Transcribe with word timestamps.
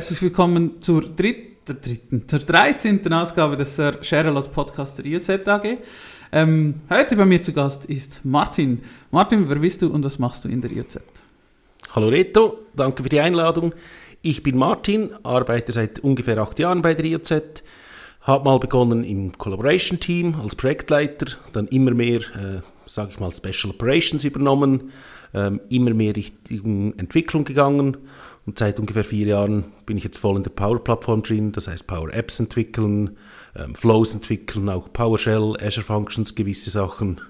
Herzlich 0.00 0.22
willkommen 0.22 0.80
zur 0.80 1.02
dritten, 1.02 1.76
dritten, 1.78 2.26
zur 2.26 2.38
13. 2.38 3.12
Ausgabe 3.12 3.58
des 3.58 3.76
Sir 3.76 3.98
Sherlock 4.00 4.50
Podcast 4.50 4.96
der 4.96 5.04
IOZ 5.04 5.28
AG. 5.46 5.76
Ähm, 6.32 6.76
heute 6.88 7.16
bei 7.16 7.26
mir 7.26 7.42
zu 7.42 7.52
Gast 7.52 7.84
ist 7.84 8.24
Martin. 8.24 8.80
Martin, 9.10 9.46
wer 9.50 9.56
bist 9.56 9.82
du 9.82 9.88
und 9.88 10.02
was 10.02 10.18
machst 10.18 10.42
du 10.42 10.48
in 10.48 10.62
der 10.62 10.70
IOZ? 10.70 11.00
Hallo 11.94 12.08
Reto, 12.08 12.60
danke 12.74 13.02
für 13.02 13.10
die 13.10 13.20
Einladung. 13.20 13.74
Ich 14.22 14.42
bin 14.42 14.56
Martin, 14.56 15.10
arbeite 15.22 15.70
seit 15.70 15.98
ungefähr 15.98 16.38
acht 16.38 16.58
Jahren 16.58 16.80
bei 16.80 16.94
der 16.94 17.04
IOZ, 17.04 17.62
habe 18.22 18.44
mal 18.44 18.58
begonnen 18.58 19.04
im 19.04 19.36
Collaboration 19.36 20.00
Team 20.00 20.34
als 20.42 20.56
Projektleiter, 20.56 21.26
dann 21.52 21.68
immer 21.68 21.90
mehr, 21.90 22.20
äh, 22.20 22.62
sage 22.86 23.10
ich 23.12 23.20
mal, 23.20 23.32
Special 23.32 23.74
Operations 23.74 24.24
übernommen, 24.24 24.92
ähm, 25.34 25.60
immer 25.68 25.92
mehr 25.92 26.16
Richtung 26.16 26.98
Entwicklung 26.98 27.44
gegangen 27.44 27.98
und 28.50 28.58
seit 28.58 28.80
ungefähr 28.80 29.04
vier 29.04 29.28
Jahren 29.28 29.66
bin 29.86 29.96
ich 29.96 30.02
jetzt 30.02 30.18
voll 30.18 30.36
in 30.36 30.42
der 30.42 30.50
Power-Plattform 30.50 31.22
drin, 31.22 31.52
das 31.52 31.68
heißt 31.68 31.86
Power 31.86 32.12
Apps 32.12 32.40
entwickeln, 32.40 33.16
ähm, 33.56 33.76
Flows 33.76 34.12
entwickeln, 34.12 34.68
auch 34.68 34.92
PowerShell, 34.92 35.56
Azure 35.62 35.86
Functions, 35.86 36.34
gewisse 36.34 36.70
Sachen. 36.70 37.20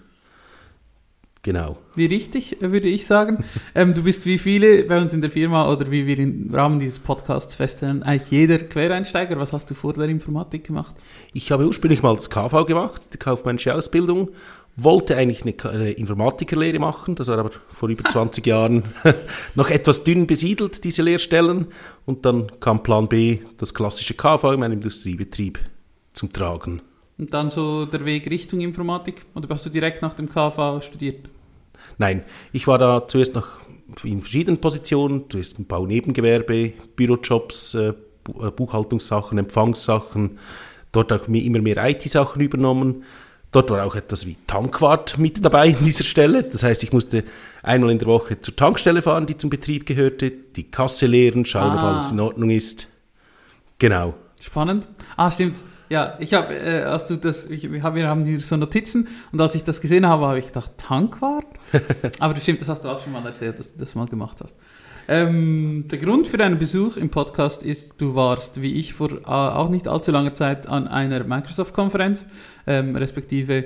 Genau. 1.43 1.77
Wie 1.95 2.07
richtig, 2.07 2.57
würde 2.61 2.89
ich 2.89 3.07
sagen. 3.07 3.45
ähm, 3.75 3.93
du 3.93 4.03
bist 4.03 4.25
wie 4.25 4.39
viele 4.39 4.85
bei 4.85 4.99
uns 4.99 5.13
in 5.13 5.21
der 5.21 5.31
Firma 5.31 5.71
oder 5.71 5.91
wie 5.91 6.07
wir 6.07 6.19
im 6.19 6.55
Rahmen 6.55 6.81
dieses 6.81 6.99
Podcasts 6.99 7.55
feststellen, 7.55 8.03
eigentlich 8.03 8.31
jeder 8.31 8.57
Quereinsteiger. 8.59 9.39
Was 9.39 9.53
hast 9.53 9.69
du 9.71 9.75
vor 9.75 9.93
der 9.93 10.09
Informatik 10.09 10.69
gemacht? 10.69 10.95
Ich 11.35 11.53
habe 11.53 11.67
ursprünglich 11.67 12.03
mal 12.03 12.17
das 12.17 12.31
KV 12.31 12.65
gemacht, 12.65 13.03
die 13.13 13.19
kaufmännische 13.19 13.75
Ausbildung, 13.75 14.31
wollte 14.77 15.17
eigentlich 15.17 15.65
eine 15.65 15.93
Informatikerlehre 15.93 16.79
machen, 16.79 17.15
das 17.15 17.29
war 17.29 17.39
aber 17.39 17.51
vor 17.69 17.89
über 17.89 18.05
20 18.09 18.47
Jahren 18.47 18.85
noch 19.55 19.71
etwas 19.71 20.05
dünn 20.05 20.27
besiedelt, 20.27 20.85
diese 20.85 21.03
Lehrstellen. 21.03 21.67
Und 22.07 22.25
dann 22.25 22.51
kam 22.61 22.83
Plan 22.83 23.09
B, 23.09 23.39
das 23.59 23.75
klassische 23.75 24.15
KV 24.15 24.53
in 24.53 24.61
meinem 24.61 24.73
Industriebetrieb 24.73 25.59
zum 26.13 26.33
Tragen. 26.33 26.83
Und 27.19 27.35
dann 27.35 27.51
so 27.51 27.85
der 27.85 28.05
Weg 28.05 28.31
Richtung 28.31 28.61
Informatik? 28.61 29.27
Oder 29.35 29.49
hast 29.51 29.67
du 29.67 29.71
direkt 29.71 30.01
nach 30.01 30.15
dem 30.15 30.29
KV 30.29 30.81
studiert? 30.81 31.29
Nein, 31.99 32.25
ich 32.53 32.67
war 32.67 32.79
da 32.79 33.07
zuerst 33.07 33.35
noch 33.35 33.49
in 34.05 34.21
verschiedenen 34.21 34.61
Positionen, 34.61 35.25
zuerst 35.29 35.59
im 35.59 35.67
Baunebengewerbe, 35.67 36.73
Bürojobs, 36.97 37.75
äh, 37.75 37.93
Buchhaltungssachen, 38.25 39.39
Empfangssachen, 39.39 40.39
dort 40.93 41.13
auch 41.13 41.27
immer 41.29 41.61
mehr 41.61 41.89
IT-Sachen 41.89 42.41
übernommen 42.41 43.05
Dort 43.53 43.71
war 43.71 43.85
auch 43.85 43.97
etwas 43.97 44.27
wie 44.27 44.37
Tankwart 44.47 45.19
mit 45.19 45.45
dabei 45.45 45.69
in 45.69 45.85
dieser 45.85 46.05
Stelle. 46.05 46.45
Das 46.45 46.63
heißt, 46.63 46.85
ich 46.85 46.93
musste 46.93 47.25
einmal 47.63 47.91
in 47.91 47.99
der 47.99 48.07
Woche 48.07 48.41
zur 48.41 48.55
Tankstelle 48.55 49.03
fahren, 49.03 49.27
die 49.27 49.37
zum 49.37 49.51
Betrieb 49.51 49.87
gehörte, 49.87 50.31
die 50.31 50.71
Kasse 50.71 51.07
leeren, 51.07 51.45
schauen, 51.45 51.73
ah. 51.73 51.75
ob 51.75 51.83
alles 51.83 52.13
in 52.13 52.21
Ordnung 52.21 52.51
ist. 52.51 52.87
Genau. 53.79 54.15
Spannend. 54.41 54.87
Ah, 55.17 55.31
stimmt. 55.31 55.57
Ja, 55.89 56.17
ich 56.21 56.35
habe, 56.35 56.55
äh, 56.55 56.83
als 56.85 57.07
du 57.07 57.17
das, 57.17 57.51
ich, 57.51 57.71
wir 57.73 57.83
haben 57.83 58.25
hier 58.25 58.39
so 58.41 58.57
Notizen 58.57 59.09
und 59.33 59.41
als 59.41 59.57
ich 59.57 59.65
das 59.65 59.81
gesehen 59.81 60.07
habe, 60.07 60.25
habe 60.27 60.39
ich 60.39 60.47
gedacht, 60.47 60.71
Tankwart? 60.79 61.47
Aber 62.21 62.35
das 62.35 62.45
stimmt, 62.45 62.61
das 62.61 62.69
hast 62.69 62.85
du 62.85 62.89
auch 62.89 63.01
schon 63.03 63.13
mal 63.13 63.27
erzählt, 63.27 63.59
dass 63.59 63.73
du 63.73 63.81
das 63.81 63.97
mal 63.97 64.07
gemacht 64.07 64.37
hast. 64.41 64.55
Ähm, 65.13 65.87
der 65.91 65.99
Grund 65.99 66.29
für 66.29 66.37
deinen 66.37 66.57
Besuch 66.57 66.97
im 66.97 67.11
Podcast 67.11 67.65
ist, 67.65 67.95
du 67.99 68.15
warst, 68.15 68.63
wie 68.63 68.75
ich, 68.75 68.95
vor 68.95 69.11
äh, 69.11 69.25
auch 69.25 69.69
nicht 69.69 69.89
allzu 69.89 70.13
langer 70.13 70.35
Zeit 70.35 70.69
an 70.69 70.87
einer 70.87 71.25
Microsoft-Konferenz, 71.25 72.27
ähm, 72.65 72.95
respektive 72.95 73.57
äh, 73.57 73.65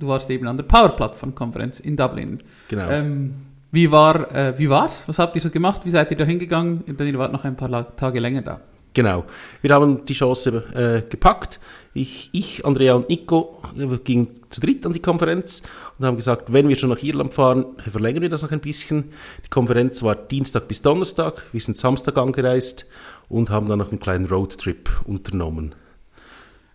du 0.00 0.08
warst 0.08 0.28
eben 0.30 0.48
an 0.48 0.56
der 0.56 0.64
Power 0.64 0.88
Plattform-Konferenz 0.96 1.78
in 1.78 1.96
Dublin. 1.96 2.40
Genau. 2.66 2.90
Ähm, 2.90 3.34
wie 3.70 3.92
war 3.92 4.34
äh, 4.34 4.58
wie 4.58 4.68
war's? 4.68 5.06
Was 5.06 5.20
habt 5.20 5.36
ihr 5.36 5.42
so 5.42 5.50
gemacht? 5.50 5.82
Wie 5.84 5.90
seid 5.90 6.10
ihr 6.10 6.16
da 6.16 6.24
hingegangen? 6.24 6.82
Denn 6.88 7.06
ihr 7.06 7.18
wart 7.20 7.32
noch 7.32 7.44
ein 7.44 7.54
paar 7.54 7.94
Tage 7.94 8.18
länger 8.18 8.42
da. 8.42 8.60
Genau. 8.92 9.24
Wir 9.62 9.74
haben 9.74 10.04
die 10.04 10.14
Chance 10.14 10.64
äh, 10.74 11.08
gepackt. 11.08 11.60
Ich, 11.92 12.30
ich, 12.32 12.64
Andrea 12.64 12.94
und 12.94 13.08
Nico 13.08 13.62
äh, 13.78 13.96
gingen 13.98 14.28
zu 14.50 14.60
dritt 14.60 14.84
an 14.86 14.92
die 14.92 15.00
Konferenz 15.00 15.62
und 15.98 16.06
haben 16.06 16.16
gesagt, 16.16 16.52
wenn 16.52 16.68
wir 16.68 16.76
schon 16.76 16.90
nach 16.90 17.02
Irland 17.02 17.34
fahren, 17.34 17.66
verlängern 17.90 18.22
wir 18.22 18.28
das 18.28 18.42
noch 18.42 18.52
ein 18.52 18.60
bisschen. 18.60 19.12
Die 19.44 19.50
Konferenz 19.50 20.02
war 20.02 20.14
Dienstag 20.14 20.68
bis 20.68 20.82
Donnerstag. 20.82 21.42
Wir 21.52 21.60
sind 21.60 21.78
Samstag 21.78 22.16
angereist 22.16 22.86
und 23.28 23.50
haben 23.50 23.68
dann 23.68 23.78
noch 23.78 23.90
einen 23.90 24.00
kleinen 24.00 24.26
Roadtrip 24.26 24.90
unternommen. 25.04 25.74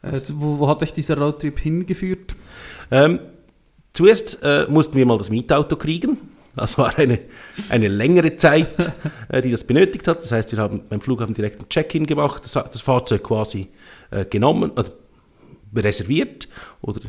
Äh, 0.01 0.21
wo, 0.33 0.59
wo, 0.59 0.67
hat 0.67 0.81
euch 0.83 0.93
dieser 0.93 1.17
Roadtrip 1.17 1.59
hingeführt? 1.59 2.35
Ähm, 2.91 3.19
zuerst 3.93 4.39
äh, 4.41 4.65
mussten 4.69 4.95
wir 4.97 5.05
mal 5.05 5.17
das 5.17 5.29
Mietauto 5.29 5.75
kriegen. 5.75 6.17
Das 6.55 6.77
war 6.77 6.97
eine, 6.97 7.19
eine 7.69 7.88
längere 7.88 8.38
Zeit, 8.38 8.67
äh, 9.29 9.41
die 9.41 9.51
das 9.51 9.66
benötigt 9.66 10.07
hat. 10.07 10.23
Das 10.23 10.31
heißt, 10.31 10.51
wir 10.51 10.59
haben 10.59 10.81
beim 10.88 11.01
Flughafen 11.01 11.33
direkt 11.33 11.61
ein 11.61 11.69
Check-in 11.69 12.05
gemacht, 12.05 12.43
das, 12.43 12.53
das, 12.53 12.81
Fahrzeug 12.81 13.23
quasi 13.23 13.69
äh, 14.11 14.25
genommen, 14.25 14.71
äh, 14.75 14.83
reserviert 15.79 16.47
oder 16.81 17.01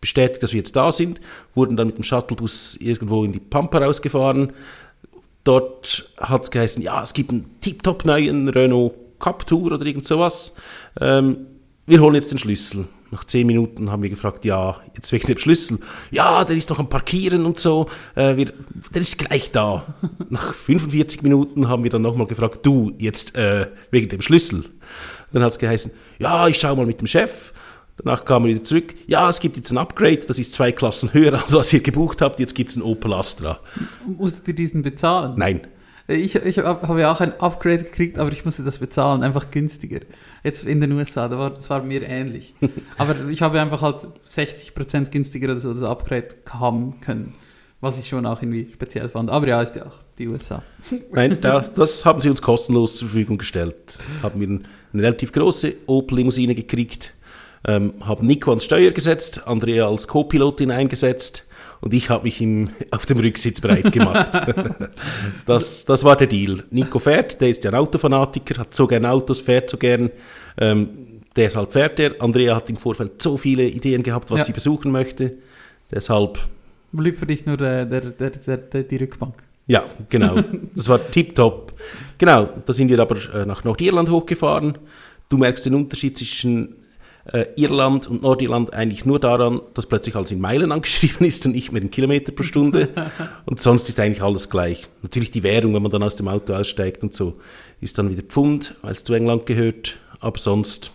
bestätigt, 0.00 0.42
dass 0.42 0.52
wir 0.52 0.58
jetzt 0.58 0.76
da 0.76 0.92
sind, 0.92 1.20
wurden 1.54 1.76
dann 1.76 1.88
mit 1.88 1.96
dem 1.96 2.04
Shuttlebus 2.04 2.76
irgendwo 2.76 3.24
in 3.24 3.32
die 3.32 3.40
Pampa 3.40 3.78
rausgefahren. 3.78 4.52
Dort 5.44 6.12
hat 6.18 6.44
es 6.44 6.50
geheißen, 6.50 6.82
ja, 6.82 7.02
es 7.02 7.14
gibt 7.14 7.30
einen 7.30 7.60
tiptop 7.60 8.04
neuen 8.04 8.48
Renault 8.48 8.94
Captur 9.18 9.72
oder 9.72 9.86
irgend 9.86 10.04
sowas. 10.04 10.54
Ähm, 11.00 11.46
wir 11.86 12.00
holen 12.00 12.16
jetzt 12.16 12.30
den 12.30 12.38
Schlüssel. 12.38 12.86
Nach 13.12 13.24
zehn 13.24 13.46
Minuten 13.46 13.90
haben 13.90 14.02
wir 14.02 14.08
gefragt, 14.08 14.46
ja, 14.46 14.80
jetzt 14.96 15.12
wegen 15.12 15.26
dem 15.26 15.36
Schlüssel. 15.36 15.78
Ja, 16.10 16.44
der 16.44 16.56
ist 16.56 16.70
noch 16.70 16.78
am 16.78 16.88
Parkieren 16.88 17.44
und 17.44 17.60
so. 17.60 17.90
Äh, 18.14 18.38
wir, 18.38 18.54
der 18.94 19.02
ist 19.02 19.18
gleich 19.18 19.50
da. 19.50 19.94
Nach 20.30 20.54
45 20.54 21.22
Minuten 21.22 21.68
haben 21.68 21.84
wir 21.84 21.90
dann 21.90 22.00
nochmal 22.00 22.26
gefragt, 22.26 22.64
du, 22.64 22.92
jetzt 22.98 23.36
äh, 23.36 23.66
wegen 23.90 24.08
dem 24.08 24.22
Schlüssel. 24.22 24.64
Dann 25.30 25.42
hat 25.42 25.52
es 25.52 25.58
geheißen, 25.58 25.92
ja, 26.20 26.48
ich 26.48 26.58
schaue 26.58 26.74
mal 26.74 26.86
mit 26.86 27.02
dem 27.02 27.06
Chef. 27.06 27.52
Danach 27.98 28.24
kamen 28.24 28.46
wir 28.46 28.54
wieder 28.54 28.64
zurück. 28.64 28.94
Ja, 29.06 29.28
es 29.28 29.40
gibt 29.40 29.58
jetzt 29.58 29.70
ein 29.70 29.76
Upgrade, 29.76 30.20
das 30.26 30.38
ist 30.38 30.54
zwei 30.54 30.72
Klassen 30.72 31.12
höher, 31.12 31.34
als 31.42 31.52
was 31.52 31.70
ihr 31.70 31.80
gebucht 31.80 32.22
habt. 32.22 32.40
Jetzt 32.40 32.54
gibt 32.54 32.70
es 32.70 32.76
einen 32.76 32.86
Opel 32.86 33.12
Astra. 33.12 33.60
Musstet 34.06 34.48
ihr 34.48 34.54
diesen 34.54 34.80
bezahlen? 34.80 35.34
Nein. 35.36 35.66
Ich, 36.08 36.34
ich 36.34 36.58
habe 36.58 37.00
ja 37.00 37.12
auch 37.12 37.20
ein 37.20 37.38
Upgrade 37.40 37.84
gekriegt, 37.84 38.18
aber 38.18 38.32
ich 38.32 38.46
musste 38.46 38.62
das 38.62 38.78
bezahlen, 38.78 39.22
einfach 39.22 39.50
günstiger. 39.50 40.00
Jetzt 40.44 40.64
in 40.64 40.80
den 40.80 40.92
USA, 40.92 41.28
da 41.28 41.38
war, 41.38 41.50
das 41.50 41.70
war 41.70 41.82
mir 41.82 42.02
ähnlich. 42.02 42.54
aber 42.98 43.28
ich 43.30 43.42
habe 43.42 43.60
einfach 43.60 43.82
halt 43.82 44.06
60% 44.28 45.10
günstiger 45.10 45.52
oder 45.52 45.60
so 45.60 45.72
das 45.72 45.82
Upgrade 45.82 46.28
haben 46.50 47.00
können, 47.00 47.34
was 47.80 47.98
ich 47.98 48.08
schon 48.08 48.26
auch 48.26 48.42
irgendwie 48.42 48.68
speziell 48.72 49.08
fand. 49.08 49.30
Aber 49.30 49.46
ja, 49.46 49.62
ist 49.62 49.76
ja 49.76 49.86
auch 49.86 49.98
die 50.18 50.28
USA. 50.28 50.62
Nein, 51.12 51.38
das, 51.40 52.04
haben 52.04 52.20
sie 52.20 52.28
uns 52.28 52.42
kostenlos 52.42 52.96
zur 52.96 53.08
Verfügung 53.08 53.38
gestellt. 53.38 53.98
Jetzt 54.12 54.22
haben 54.22 54.40
wir 54.40 54.48
eine 54.48 55.02
relativ 55.02 55.32
große 55.32 55.74
Opel-Limousine 55.86 56.54
gekriegt, 56.54 57.14
ähm, 57.66 57.94
haben 58.00 58.26
Nico 58.26 58.50
ans 58.50 58.64
Steuer 58.64 58.90
gesetzt, 58.90 59.46
Andrea 59.46 59.88
als 59.88 60.08
Co-Pilotin 60.08 60.72
eingesetzt 60.72 61.46
und 61.82 61.92
ich 61.92 62.08
habe 62.10 62.24
mich 62.24 62.40
im, 62.40 62.70
auf 62.92 63.06
dem 63.06 63.18
Rücksitz 63.18 63.60
breit 63.60 63.90
gemacht. 63.90 64.30
das, 65.46 65.84
das 65.84 66.04
war 66.04 66.16
der 66.16 66.28
Deal. 66.28 66.62
Nico 66.70 67.00
fährt, 67.00 67.40
der 67.40 67.50
ist 67.50 67.64
ja 67.64 67.72
ein 67.72 67.74
Autofanatiker, 67.74 68.60
hat 68.60 68.72
so 68.72 68.86
gern 68.86 69.04
Autos, 69.04 69.40
fährt 69.40 69.68
so 69.68 69.76
gern. 69.76 70.10
Ähm, 70.58 70.88
deshalb 71.34 71.72
fährt 71.72 71.98
er. 71.98 72.14
Andrea 72.22 72.54
hat 72.54 72.70
im 72.70 72.76
Vorfeld 72.76 73.20
so 73.20 73.36
viele 73.36 73.64
Ideen 73.64 74.04
gehabt, 74.04 74.30
was 74.30 74.42
ja. 74.42 74.44
sie 74.44 74.52
besuchen 74.52 74.92
möchte. 74.92 75.32
Deshalb. 75.90 76.38
Blieb 76.92 77.16
für 77.16 77.26
dich 77.26 77.46
nur 77.46 77.56
der, 77.56 77.84
der, 77.84 78.00
der, 78.00 78.30
der, 78.30 78.82
die 78.84 78.96
Rückbank. 78.96 79.34
Ja, 79.66 79.84
genau. 80.08 80.36
Das 80.76 80.88
war 80.88 81.10
tipptopp. 81.10 81.72
Genau, 82.16 82.48
da 82.64 82.72
sind 82.72 82.90
wir 82.90 82.98
aber 83.00 83.16
äh, 83.34 83.44
nach 83.44 83.64
Nordirland 83.64 84.08
hochgefahren. 84.08 84.78
Du 85.28 85.36
merkst 85.36 85.66
den 85.66 85.74
Unterschied 85.74 86.16
zwischen 86.16 86.76
äh, 87.24 87.46
Irland 87.56 88.06
und 88.06 88.22
Nordirland 88.22 88.72
eigentlich 88.72 89.04
nur 89.04 89.20
daran, 89.20 89.60
dass 89.74 89.86
plötzlich 89.86 90.16
alles 90.16 90.32
in 90.32 90.40
Meilen 90.40 90.72
angeschrieben 90.72 91.26
ist 91.26 91.44
und 91.46 91.52
nicht 91.52 91.72
mehr 91.72 91.82
in 91.82 91.90
Kilometer 91.90 92.32
pro 92.32 92.42
Stunde. 92.42 92.88
und 93.46 93.60
sonst 93.60 93.88
ist 93.88 94.00
eigentlich 94.00 94.22
alles 94.22 94.50
gleich. 94.50 94.88
Natürlich 95.02 95.30
die 95.30 95.42
Währung, 95.42 95.74
wenn 95.74 95.82
man 95.82 95.92
dann 95.92 96.02
aus 96.02 96.16
dem 96.16 96.28
Auto 96.28 96.54
aussteigt 96.54 97.02
und 97.02 97.14
so, 97.14 97.40
ist 97.80 97.98
dann 97.98 98.10
wieder 98.10 98.22
Pfund, 98.22 98.74
weil 98.82 98.92
es 98.92 99.04
zu 99.04 99.14
England 99.14 99.46
gehört. 99.46 99.98
Aber 100.20 100.38
sonst 100.38 100.92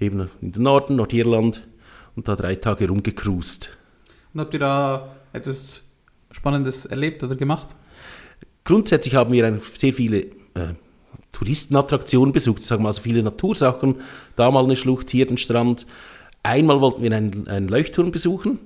eben 0.00 0.30
in 0.40 0.52
den 0.52 0.62
Norden, 0.62 0.96
Nordirland 0.96 1.62
und 2.14 2.28
da 2.28 2.36
drei 2.36 2.56
Tage 2.56 2.88
rumgecruised. 2.88 3.70
Und 4.32 4.40
habt 4.40 4.54
ihr 4.54 4.60
da 4.60 5.16
etwas 5.32 5.82
Spannendes 6.30 6.86
erlebt 6.86 7.22
oder 7.22 7.36
gemacht? 7.36 7.68
Grundsätzlich 8.64 9.14
haben 9.14 9.32
wir 9.32 9.60
sehr 9.74 9.92
viele 9.92 10.18
äh, 10.54 10.74
Touristenattraktionen 11.36 12.32
besucht, 12.32 12.62
sagen 12.62 12.82
wir 12.82 12.88
also 12.88 13.02
viele 13.02 13.22
Natursachen, 13.22 13.96
da 14.36 14.50
mal 14.50 14.64
eine 14.64 14.74
Schlucht, 14.74 15.10
hier 15.10 15.26
den 15.26 15.36
Strand. 15.36 15.86
Einmal 16.42 16.80
wollten 16.80 17.02
wir 17.02 17.12
einen, 17.12 17.46
einen 17.46 17.68
Leuchtturm 17.68 18.10
besuchen, 18.10 18.58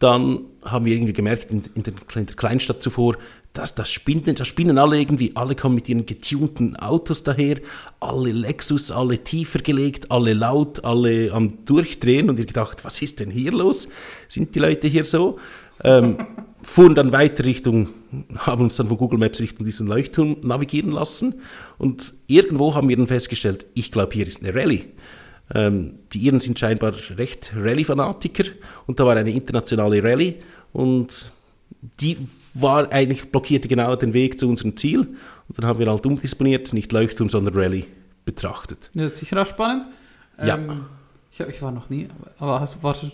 dann 0.00 0.40
haben 0.64 0.84
wir 0.84 0.94
irgendwie 0.94 1.12
gemerkt, 1.12 1.50
in, 1.50 1.62
in, 1.74 1.84
der, 1.84 1.94
in 2.16 2.26
der 2.26 2.34
Kleinstadt 2.34 2.82
zuvor, 2.82 3.16
das, 3.58 3.74
das, 3.74 3.90
spinnen, 3.90 4.36
das 4.36 4.46
spinnen 4.46 4.78
alle 4.78 5.00
irgendwie, 5.00 5.32
alle 5.34 5.56
kommen 5.56 5.74
mit 5.74 5.88
ihren 5.88 6.06
getunten 6.06 6.76
Autos 6.76 7.24
daher, 7.24 7.56
alle 7.98 8.30
Lexus, 8.30 8.92
alle 8.92 9.18
tiefer 9.18 9.58
gelegt, 9.58 10.12
alle 10.12 10.32
laut, 10.32 10.84
alle 10.84 11.32
am 11.32 11.64
Durchdrehen 11.64 12.30
und 12.30 12.38
ihr 12.38 12.46
gedacht, 12.46 12.84
was 12.84 13.02
ist 13.02 13.18
denn 13.18 13.30
hier 13.30 13.50
los? 13.50 13.88
Sind 14.28 14.54
die 14.54 14.60
Leute 14.60 14.86
hier 14.86 15.04
so? 15.04 15.38
Ähm, 15.82 16.18
fuhren 16.62 16.94
dann 16.94 17.10
weiter 17.10 17.44
Richtung, 17.44 17.88
haben 18.36 18.64
uns 18.64 18.76
dann 18.76 18.86
von 18.86 18.96
Google 18.96 19.18
Maps 19.18 19.40
Richtung 19.40 19.64
diesen 19.64 19.88
Leuchtturm 19.88 20.36
navigieren 20.42 20.92
lassen 20.92 21.40
und 21.78 22.14
irgendwo 22.28 22.74
haben 22.76 22.88
wir 22.88 22.96
dann 22.96 23.06
festgestellt, 23.08 23.66
ich 23.74 23.90
glaube, 23.90 24.14
hier 24.14 24.26
ist 24.26 24.42
eine 24.42 24.54
Rallye. 24.54 24.84
Ähm, 25.54 25.94
die 26.12 26.18
Iren 26.18 26.40
sind 26.40 26.58
scheinbar 26.58 26.94
recht 27.16 27.52
Rallye-Fanatiker 27.56 28.44
und 28.86 29.00
da 29.00 29.06
war 29.06 29.16
eine 29.16 29.32
internationale 29.32 30.02
Rallye 30.02 30.34
und 30.72 31.32
die 32.00 32.18
war 32.54 32.90
eigentlich, 32.92 33.30
blockierte 33.30 33.68
genau 33.68 33.94
den 33.96 34.12
Weg 34.12 34.38
zu 34.38 34.48
unserem 34.48 34.76
Ziel 34.76 35.00
und 35.00 35.58
dann 35.58 35.66
haben 35.66 35.78
wir 35.78 35.86
halt 35.90 36.04
umdisponiert, 36.06 36.72
nicht 36.72 36.92
Leuchtturm, 36.92 37.28
sondern 37.28 37.54
Rallye 37.54 37.86
betrachtet. 38.24 38.90
Ja, 38.94 39.08
sicher 39.10 39.42
auch 39.42 39.46
spannend. 39.46 39.86
Ja. 40.44 40.56
Ähm, 40.56 40.82
ich, 41.32 41.40
ich 41.40 41.62
war 41.62 41.72
noch 41.72 41.88
nie, 41.90 42.08
aber 42.38 42.60
hast, 42.60 42.82
warst 42.82 43.02
du 43.04 43.10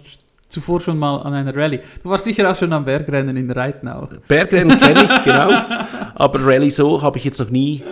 zuvor 0.49 0.81
schon 0.81 0.99
mal 0.99 1.19
an 1.23 1.33
einer 1.35 1.55
Rallye? 1.55 1.81
Du 2.03 2.09
warst 2.11 2.25
sicher 2.25 2.51
auch 2.51 2.57
schon 2.57 2.73
am 2.73 2.85
Bergrennen 2.85 3.37
in 3.37 3.51
Reitnau. 3.51 4.09
Bergrennen 4.29 4.79
kenne 4.81 5.03
ich, 5.05 5.23
genau. 5.25 5.51
Aber 6.15 6.41
Rallye 6.47 6.71
so 6.71 7.03
habe 7.03 7.19
ich 7.19 7.25
jetzt 7.25 7.39
noch 7.41 7.51
nie. 7.51 7.83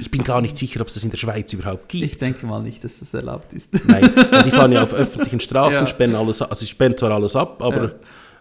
Ich 0.00 0.10
bin 0.10 0.24
gar 0.24 0.40
nicht 0.40 0.56
sicher, 0.56 0.80
ob 0.80 0.86
es 0.88 0.94
das 0.94 1.04
in 1.04 1.10
der 1.10 1.18
Schweiz 1.18 1.52
überhaupt 1.52 1.90
gibt. 1.90 2.04
Ich 2.04 2.16
denke 2.16 2.46
mal 2.46 2.62
nicht, 2.62 2.82
dass 2.82 3.00
das 3.00 3.12
erlaubt 3.12 3.52
ist. 3.52 3.68
Nein, 3.86 4.10
die 4.46 4.50
fahren 4.50 4.72
ja 4.72 4.82
auf 4.82 4.94
öffentlichen 4.94 5.40
Straßen, 5.40 5.80
Ja. 5.80 5.86
spenden 5.86 6.16
alles, 6.16 6.40
also 6.40 6.54
sie 6.54 6.66
spenden 6.66 6.96
zwar 6.96 7.10
alles 7.10 7.36
ab, 7.36 7.62
aber 7.62 7.92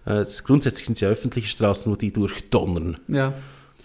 äh, 0.05 0.25
grundsätzlich 0.43 0.85
sind 0.85 0.95
es 0.95 1.01
ja 1.01 1.09
öffentliche 1.09 1.47
Straßen, 1.47 1.91
wo 1.91 1.95
die 1.95 2.11
durchdonnern. 2.11 2.97
Ja. 3.07 3.33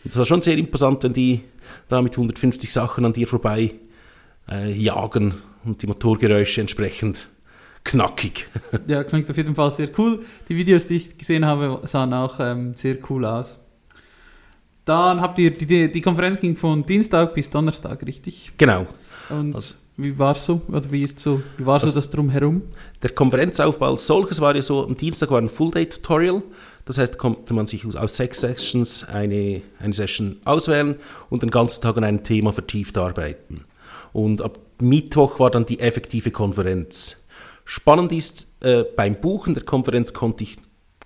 Das 0.04 0.16
war 0.16 0.24
schon 0.24 0.42
sehr 0.42 0.56
imposant, 0.58 1.02
wenn 1.04 1.12
die 1.14 1.40
da 1.88 2.02
mit 2.02 2.12
150 2.12 2.72
Sachen 2.72 3.04
an 3.04 3.12
dir 3.12 3.26
vorbei 3.26 3.72
äh, 4.50 4.72
jagen 4.72 5.34
und 5.64 5.82
die 5.82 5.86
Motorgeräusche 5.86 6.60
entsprechend 6.60 7.28
knackig. 7.84 8.46
ja, 8.86 9.02
klingt 9.04 9.30
auf 9.30 9.36
jeden 9.36 9.54
Fall 9.54 9.70
sehr 9.70 9.88
cool. 9.98 10.24
Die 10.48 10.56
Videos, 10.56 10.86
die 10.86 10.96
ich 10.96 11.16
gesehen 11.18 11.44
habe, 11.44 11.80
sahen 11.86 12.12
auch 12.12 12.38
ähm, 12.38 12.74
sehr 12.74 12.96
cool 13.08 13.24
aus. 13.24 13.58
Dann 14.84 15.20
habt 15.22 15.38
ihr, 15.38 15.50
die, 15.50 15.64
die, 15.66 15.90
die 15.90 16.00
Konferenz 16.02 16.38
ging 16.40 16.56
von 16.56 16.84
Dienstag 16.84 17.34
bis 17.34 17.48
Donnerstag, 17.48 18.04
richtig? 18.06 18.52
genau. 18.58 18.86
Und 19.30 19.54
Also- 19.54 19.76
wie 19.96 20.18
war 20.18 20.32
es 20.32 20.44
so? 20.46 20.60
Oder 20.68 20.90
wie 20.90 21.02
ist 21.02 21.20
so? 21.20 21.40
Wie 21.56 21.66
war 21.66 21.78
so 21.80 21.86
Also- 21.86 22.00
das 22.00 22.10
Drumherum? 22.10 22.62
Der 23.02 23.10
Konferenzaufbau 23.10 23.92
als 23.92 24.06
solches 24.06 24.40
war 24.40 24.54
ja 24.54 24.62
so, 24.62 24.84
am 24.84 24.96
Dienstag 24.96 25.30
war 25.30 25.38
ein 25.40 25.48
Full-Day-Tutorial. 25.48 26.42
Das 26.86 26.98
heißt, 26.98 27.16
konnte 27.16 27.54
man 27.54 27.66
sich 27.66 27.86
aus- 27.86 27.96
aus 27.96 28.16
sechs 28.16 28.40
Sessions 28.40 29.04
eine, 29.08 29.62
eine 29.78 29.92
Session 29.94 30.36
auswählen 30.44 30.96
und 31.30 31.42
den 31.42 31.50
ganzen 31.50 31.80
Tag 31.82 31.96
an 31.96 32.04
einem 32.04 32.24
Thema 32.24 32.52
vertieft 32.52 32.98
arbeiten. 32.98 33.64
Und 34.12 34.42
ab 34.42 34.58
Mittwoch 34.80 35.38
war 35.40 35.50
dann 35.50 35.64
die 35.66 35.80
effektive 35.80 36.30
Konferenz. 36.30 37.24
Spannend 37.64 38.12
ist, 38.12 38.48
äh, 38.62 38.84
beim 38.96 39.14
Buchen 39.20 39.54
der 39.54 39.64
Konferenz 39.64 40.12
konnte 40.12 40.44
ich 40.44 40.56